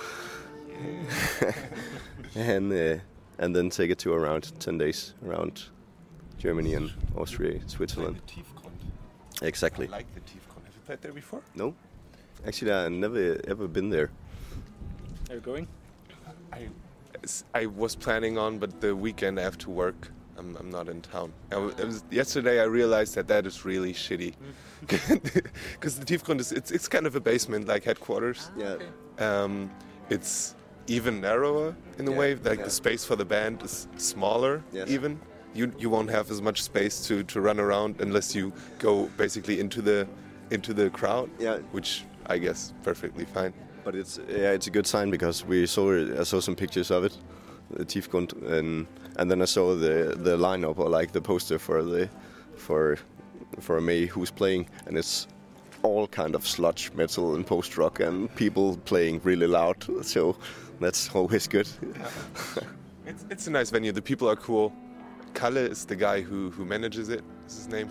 and 2.35 2.73
uh, 2.73 3.01
and 3.37 3.55
then 3.55 3.69
take 3.69 3.91
a 3.91 3.95
tour 3.95 4.19
around 4.19 4.59
ten 4.59 4.77
days 4.77 5.13
around 5.25 5.65
Germany 6.37 6.73
and 6.73 6.91
Austria, 7.15 7.61
Switzerland. 7.67 8.21
Exactly. 9.41 9.87
I 9.87 9.91
like 9.91 10.13
the 10.13 10.21
Tiefgrund. 10.21 10.33
Have 10.33 10.35
you 10.35 10.52
played 10.85 11.01
there 11.01 11.11
before? 11.13 11.41
No, 11.55 11.73
actually, 12.45 12.71
I've 12.71 12.91
never 12.91 13.39
ever 13.47 13.67
been 13.67 13.89
there. 13.89 14.09
Are 15.29 15.35
you 15.35 15.41
going? 15.41 15.67
I, 16.51 16.67
I 17.53 17.65
was 17.67 17.95
planning 17.95 18.37
on, 18.37 18.59
but 18.59 18.81
the 18.81 18.95
weekend 18.95 19.39
I 19.39 19.43
have 19.43 19.57
to 19.59 19.69
work. 19.69 20.11
I'm, 20.37 20.55
I'm 20.57 20.69
not 20.71 20.89
in 20.89 21.01
town. 21.01 21.31
I 21.51 21.55
w- 21.55 21.75
it 21.77 21.85
was, 21.85 22.03
yesterday 22.09 22.59
I 22.59 22.63
realized 22.65 23.13
that 23.15 23.27
that 23.27 23.45
is 23.45 23.65
really 23.65 23.93
shitty. 23.93 24.33
Because 24.87 25.97
the 25.99 26.05
Tiefgrund 26.05 26.39
is 26.41 26.51
it's, 26.51 26.71
it's 26.71 26.87
kind 26.89 27.05
of 27.07 27.15
a 27.15 27.19
basement 27.21 27.67
like 27.67 27.83
headquarters. 27.85 28.49
Yeah, 28.57 28.75
Um, 29.19 29.71
it's 30.09 30.55
even 30.87 31.21
narrower 31.21 31.75
in 31.97 32.07
a 32.07 32.11
Yeah, 32.11 32.17
way. 32.17 32.35
Like 32.35 32.57
yeah. 32.59 32.65
the 32.65 32.69
space 32.69 33.05
for 33.05 33.15
the 33.15 33.23
band 33.25 33.63
is 33.63 33.87
smaller. 33.97 34.61
Yes. 34.73 34.89
Even 34.89 35.19
you 35.53 35.71
you 35.77 35.89
won't 35.89 36.09
have 36.09 36.29
as 36.31 36.41
much 36.41 36.61
space 36.63 37.07
to, 37.07 37.23
to 37.23 37.39
run 37.39 37.59
around 37.59 38.01
unless 38.01 38.35
you 38.35 38.51
go 38.79 39.05
basically 39.17 39.59
into 39.59 39.81
the 39.81 40.05
into 40.51 40.73
the 40.73 40.89
crowd. 40.89 41.29
Yeah. 41.39 41.57
Which 41.71 42.03
I 42.25 42.37
guess 42.37 42.73
perfectly 42.83 43.25
fine. 43.25 43.53
but 43.83 43.95
it's 43.95 44.19
yeah, 44.29 44.51
it's 44.51 44.67
a 44.67 44.71
good 44.71 44.87
sign 44.87 45.09
because 45.11 45.45
we 45.45 45.65
saw 45.65 45.91
it, 45.91 46.19
I 46.19 46.23
saw 46.23 46.39
some 46.39 46.55
pictures 46.55 46.89
of 46.91 47.03
it, 47.03 47.17
the 47.69 47.85
Tiefgrund, 47.85 48.31
and 48.51 48.87
and 49.17 49.29
then 49.29 49.41
I 49.41 49.45
saw 49.45 49.75
the 49.75 50.15
the 50.17 50.37
lineup 50.37 50.77
or 50.79 50.89
like 50.89 51.11
the 51.11 51.21
poster 51.21 51.59
for 51.59 51.83
the 51.83 52.09
for 52.55 52.97
for 53.59 53.81
May 53.81 54.05
who's 54.05 54.31
playing, 54.31 54.69
and 54.87 54.97
it's 54.97 55.27
all 55.83 56.07
kind 56.07 56.33
of 56.35 56.47
sludge 56.47 56.91
metal 56.93 57.35
and 57.35 57.45
post 57.45 57.77
rock 57.77 57.99
and 57.99 58.33
people 58.35 58.77
playing 58.85 59.19
really 59.23 59.47
loud. 59.47 59.85
So 60.03 60.35
that's 60.79 61.09
always 61.15 61.47
good. 61.47 61.67
It's, 63.05 63.25
it's 63.29 63.47
a 63.47 63.51
nice 63.51 63.69
venue. 63.69 63.91
The 63.91 64.01
people 64.01 64.29
are 64.29 64.37
cool. 64.37 64.71
Kalle 65.33 65.57
is 65.57 65.85
the 65.85 65.95
guy 65.95 66.21
who, 66.21 66.51
who 66.51 66.63
manages 66.63 67.09
it. 67.09 67.21
Is 67.47 67.57
his 67.57 67.67
name? 67.67 67.89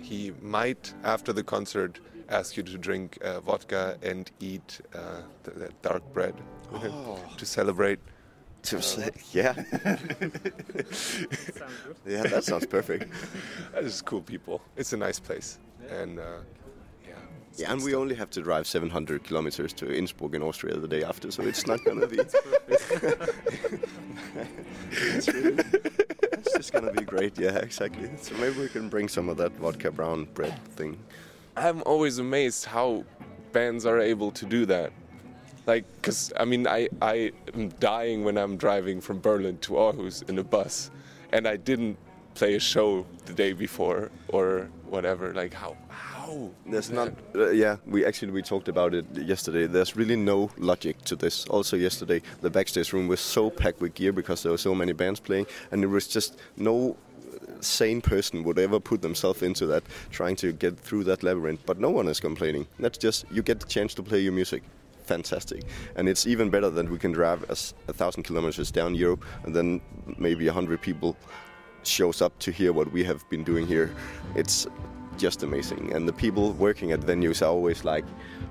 He 0.00 0.32
might 0.42 0.92
after 1.04 1.32
the 1.32 1.42
concert 1.42 2.00
ask 2.28 2.56
you 2.56 2.62
to 2.64 2.78
drink 2.78 3.18
uh, 3.22 3.40
vodka 3.40 3.96
and 4.02 4.30
eat 4.40 4.80
uh, 4.94 5.22
the, 5.44 5.50
the 5.52 5.70
dark 5.82 6.02
bread 6.12 6.34
with 6.72 6.82
him 6.82 6.92
to 7.36 7.46
celebrate. 7.46 7.98
to 8.62 8.82
say, 8.82 9.10
yeah, 9.32 9.54
yeah, 12.06 12.22
that 12.24 12.42
sounds 12.44 12.66
perfect. 12.66 13.12
That 13.72 13.84
is 13.84 14.02
cool 14.02 14.22
people. 14.22 14.60
It's 14.76 14.92
a 14.92 14.96
nice 14.96 15.20
place, 15.20 15.58
and 15.88 16.18
uh, 16.18 16.22
yeah. 17.06 17.14
it's 17.50 17.60
Yeah, 17.60 17.70
and 17.70 17.78
good 17.78 17.84
we 17.84 17.90
stuff. 17.92 18.00
only 18.00 18.14
have 18.16 18.30
to 18.30 18.42
drive 18.42 18.66
700 18.66 19.22
kilometers 19.22 19.72
to 19.74 19.86
Innsbruck 19.96 20.34
in 20.34 20.42
Austria 20.42 20.76
the 20.76 20.88
day 20.88 21.04
after, 21.04 21.30
so 21.30 21.42
it's 21.44 21.66
not 21.66 21.84
gonna 21.84 22.06
be. 22.08 22.18
it's, 24.90 25.28
really, 25.28 25.62
it's 26.66 26.72
gonna 26.72 26.92
be 26.92 27.04
great. 27.04 27.38
Yeah, 27.38 27.56
exactly. 27.58 28.10
So 28.20 28.34
maybe 28.38 28.58
we 28.58 28.68
can 28.68 28.88
bring 28.88 29.06
some 29.08 29.28
of 29.28 29.36
that 29.36 29.52
vodka 29.52 29.92
brown 29.92 30.24
bread 30.34 30.58
thing. 30.74 30.98
I'm 31.56 31.80
always 31.86 32.18
amazed 32.18 32.64
how 32.64 33.04
bands 33.52 33.86
are 33.86 34.00
able 34.00 34.32
to 34.32 34.44
do 34.44 34.66
that. 34.66 34.92
Like, 35.66 35.84
cause 36.02 36.32
I 36.36 36.44
mean, 36.44 36.66
I 36.66 36.88
I 37.00 37.30
am 37.54 37.68
dying 37.78 38.24
when 38.24 38.36
I'm 38.36 38.56
driving 38.56 39.00
from 39.00 39.20
Berlin 39.20 39.58
to 39.58 39.74
Aarhus 39.74 40.28
in 40.28 40.38
a 40.38 40.44
bus, 40.44 40.90
and 41.32 41.46
I 41.46 41.56
didn't 41.56 41.98
play 42.34 42.56
a 42.56 42.60
show 42.60 43.06
the 43.26 43.32
day 43.32 43.52
before 43.52 44.10
or 44.28 44.68
whatever. 44.90 45.32
Like, 45.34 45.54
how 45.54 45.76
how 45.85 45.85
No, 46.26 46.52
there's 46.66 46.90
not. 46.90 47.12
Uh, 47.34 47.50
yeah, 47.50 47.76
we 47.86 48.04
actually 48.04 48.32
we 48.32 48.42
talked 48.42 48.68
about 48.68 48.94
it 48.94 49.06
yesterday. 49.14 49.66
There's 49.66 49.96
really 49.96 50.16
no 50.16 50.50
logic 50.58 51.02
to 51.02 51.16
this. 51.16 51.46
Also, 51.46 51.76
yesterday 51.76 52.20
the 52.40 52.50
backstage 52.50 52.92
room 52.92 53.06
was 53.08 53.20
so 53.20 53.50
packed 53.50 53.80
with 53.80 53.94
gear 53.94 54.12
because 54.12 54.42
there 54.42 54.52
were 54.52 54.58
so 54.58 54.74
many 54.74 54.92
bands 54.92 55.20
playing, 55.20 55.46
and 55.70 55.82
there 55.82 55.88
was 55.88 56.08
just 56.08 56.38
no 56.56 56.96
sane 57.60 58.00
person 58.00 58.42
would 58.44 58.58
ever 58.58 58.80
put 58.80 59.02
themselves 59.02 59.42
into 59.42 59.66
that, 59.66 59.82
trying 60.10 60.36
to 60.36 60.52
get 60.52 60.78
through 60.78 61.04
that 61.04 61.22
labyrinth. 61.22 61.60
But 61.64 61.78
no 61.78 61.90
one 61.90 62.08
is 62.08 62.20
complaining. 62.20 62.66
That's 62.78 62.98
just 62.98 63.24
you 63.30 63.42
get 63.42 63.60
the 63.60 63.66
chance 63.66 63.94
to 63.94 64.02
play 64.02 64.20
your 64.20 64.32
music. 64.32 64.62
Fantastic, 65.04 65.62
and 65.94 66.08
it's 66.08 66.26
even 66.26 66.50
better 66.50 66.70
than 66.70 66.90
we 66.90 66.98
can 66.98 67.12
drive 67.12 67.44
a, 67.48 67.56
a 67.88 67.92
thousand 67.92 68.24
kilometers 68.24 68.72
down 68.72 68.96
Europe, 68.96 69.24
and 69.44 69.54
then 69.54 69.80
maybe 70.18 70.48
a 70.48 70.52
hundred 70.52 70.80
people 70.80 71.16
shows 71.84 72.20
up 72.20 72.36
to 72.40 72.50
hear 72.50 72.72
what 72.72 72.90
we 72.90 73.04
have 73.04 73.28
been 73.30 73.44
doing 73.44 73.66
here. 73.66 73.94
It's 74.34 74.66
just 75.18 75.42
amazing, 75.42 75.92
and 75.92 76.08
the 76.08 76.12
people 76.12 76.52
working 76.52 76.92
at 76.92 77.00
venues 77.00 77.42
are 77.42 77.50
always 77.50 77.84
like 77.84 78.04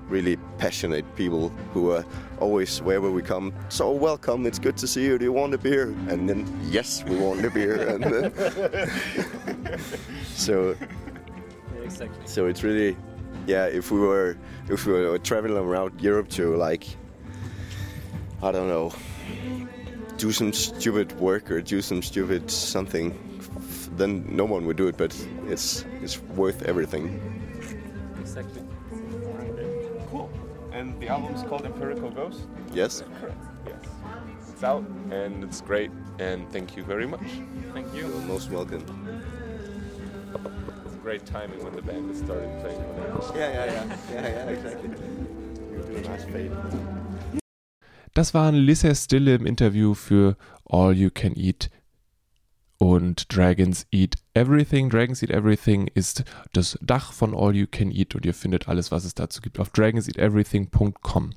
really 0.08 0.36
passionate 0.58 1.04
people 1.16 1.48
who 1.72 1.90
are 1.90 2.04
always 2.38 2.80
wherever 2.82 3.10
we 3.10 3.22
come. 3.22 3.52
So 3.68 3.90
welcome, 3.90 4.46
it's 4.46 4.58
good 4.58 4.76
to 4.78 4.86
see 4.86 5.04
you. 5.04 5.18
Do 5.18 5.24
you 5.24 5.32
want 5.32 5.54
a 5.54 5.58
beer? 5.58 5.94
And 6.08 6.28
then 6.28 6.46
yes, 6.70 7.04
we 7.04 7.16
want 7.16 7.44
a 7.44 7.50
beer. 7.50 7.88
and 7.88 8.04
then 8.04 8.32
so 10.34 10.76
exactly. 11.82 12.26
so 12.26 12.46
it's 12.46 12.62
really 12.62 12.96
yeah. 13.46 13.66
If 13.66 13.90
we 13.90 14.00
were 14.00 14.36
if 14.68 14.86
we 14.86 14.92
were 14.92 15.18
traveling 15.18 15.56
around 15.56 16.00
Europe 16.00 16.28
to 16.30 16.56
like 16.56 16.86
I 18.42 18.52
don't 18.52 18.68
know 18.68 18.92
do 20.16 20.32
some 20.32 20.52
stupid 20.52 21.12
work 21.20 21.50
or 21.50 21.60
do 21.60 21.82
some 21.82 22.02
stupid 22.02 22.50
something, 22.50 23.35
then 23.96 24.24
no 24.30 24.44
one 24.44 24.66
would 24.66 24.76
do 24.76 24.88
it. 24.88 24.96
But 24.96 25.14
it's 25.48 25.84
it's 26.02 26.20
worth 26.36 26.62
everything. 26.62 27.20
Exactly. 28.20 28.62
Cool. 30.10 30.30
And 30.72 30.98
the 31.00 31.08
album 31.08 31.34
is 31.34 31.42
called 31.42 31.64
Empirical 31.64 32.10
Ghost? 32.10 32.42
Yes. 32.72 33.02
Correct. 33.20 33.38
Yes. 33.66 33.76
It's 34.52 34.62
out 34.64 34.84
and 35.10 35.44
it's 35.44 35.60
great 35.60 35.90
and 36.18 36.50
thank 36.52 36.76
you 36.76 36.84
very 36.84 37.06
much. 37.06 37.26
Thank 37.72 37.92
you. 37.94 38.08
You're 38.08 38.20
most 38.22 38.50
welcome. 38.50 38.84
It's 40.84 40.96
great 40.96 41.24
timing 41.24 41.62
when 41.64 41.74
the 41.74 41.82
band 41.82 42.08
has 42.10 42.18
started 42.18 42.50
playing. 42.60 42.80
Yeah, 43.34 43.52
yeah, 43.52 43.64
yeah, 43.66 43.96
yeah, 44.12 44.28
yeah, 44.28 44.50
exactly. 44.50 44.90
You 45.72 45.82
do 45.82 45.96
a 45.96 46.00
nice 46.08 46.24
fade. 46.24 46.52
Das 48.14 48.32
waren 48.32 48.54
Lissa 48.54 48.94
Stille 48.94 49.34
im 49.34 49.46
Interview 49.46 49.94
für 49.94 50.36
All 50.64 50.96
You 50.96 51.10
Can 51.10 51.34
Eat 51.36 51.70
und 52.78 53.34
Dragons 53.34 53.86
Eat 53.90 54.16
Everything. 54.34 54.90
Dragons 54.90 55.22
Eat 55.22 55.30
Everything 55.30 55.88
ist 55.94 56.24
das 56.52 56.78
Dach 56.82 57.12
von 57.12 57.34
All 57.34 57.54
You 57.54 57.66
Can 57.70 57.90
Eat 57.90 58.14
und 58.14 58.26
ihr 58.26 58.34
findet 58.34 58.68
alles, 58.68 58.90
was 58.90 59.04
es 59.04 59.14
dazu 59.14 59.40
gibt, 59.40 59.58
auf 59.58 59.70
dragonseateverything.com. 59.70 61.30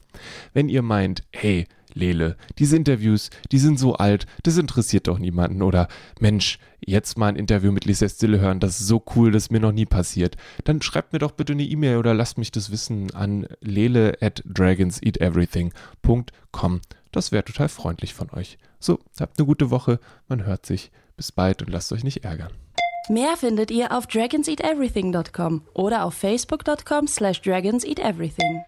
Wenn 0.54 0.69
ihr 0.69 0.82
meint, 0.82 1.23
hey, 1.32 1.65
Lele, 1.93 2.36
diese 2.60 2.75
Interviews, 2.75 3.30
die 3.52 3.60
sind 3.60 3.80
so 3.80 3.95
alt, 3.95 4.25
das 4.43 4.58
interessiert 4.58 5.08
doch 5.08 5.19
niemanden. 5.19 5.62
Oder 5.62 5.88
Mensch, 6.19 6.60
jetzt 6.86 7.17
mal 7.17 7.28
ein 7.28 7.36
Interview 7.36 7.71
mit 7.71 7.86
Lisa 7.86 8.08
Stille 8.08 8.39
hören, 8.39 8.60
das 8.60 8.80
ist 8.80 8.88
so 8.88 9.04
cool, 9.15 9.32
das 9.32 9.43
ist 9.43 9.52
mir 9.52 9.60
noch 9.60 9.71
nie 9.71 9.86
passiert. 9.86 10.36
Dann 10.63 10.82
schreibt 10.82 11.13
mir 11.13 11.19
doch 11.19 11.32
bitte 11.32 11.54
eine 11.54 11.63
E-Mail 11.63 11.97
oder 11.97 12.13
lasst 12.13 12.38
mich 12.38 12.52
das 12.52 12.71
wissen 12.71 13.15
an 13.15 13.47
lele 13.62 14.17
at 14.21 14.43
dragonseateverything.com. 14.45 16.82
Das 17.12 17.32
wäre 17.32 17.43
total 17.43 17.69
freundlich 17.69 18.13
von 18.13 18.30
euch. 18.32 18.60
So, 18.80 18.99
habt 19.19 19.39
eine 19.39 19.47
gute 19.47 19.71
Woche, 19.71 19.99
man 20.28 20.45
hört 20.45 20.65
sich. 20.65 20.91
Bis 21.20 21.34
bald 21.34 21.62
und 21.62 21.70
lasst 21.70 21.92
euch 21.92 22.06
nicht 22.06 22.24
ärgern. 22.24 22.54
Mehr 23.10 23.36
findet 23.36 23.72
ihr 23.72 23.92
auf 23.92 24.08
dragonseateverything.com 24.08 25.64
oder 25.74 26.06
auf 26.06 26.14
facebook.com 26.14 27.08
slash 27.08 27.42
dragonseateverything. 27.42 28.64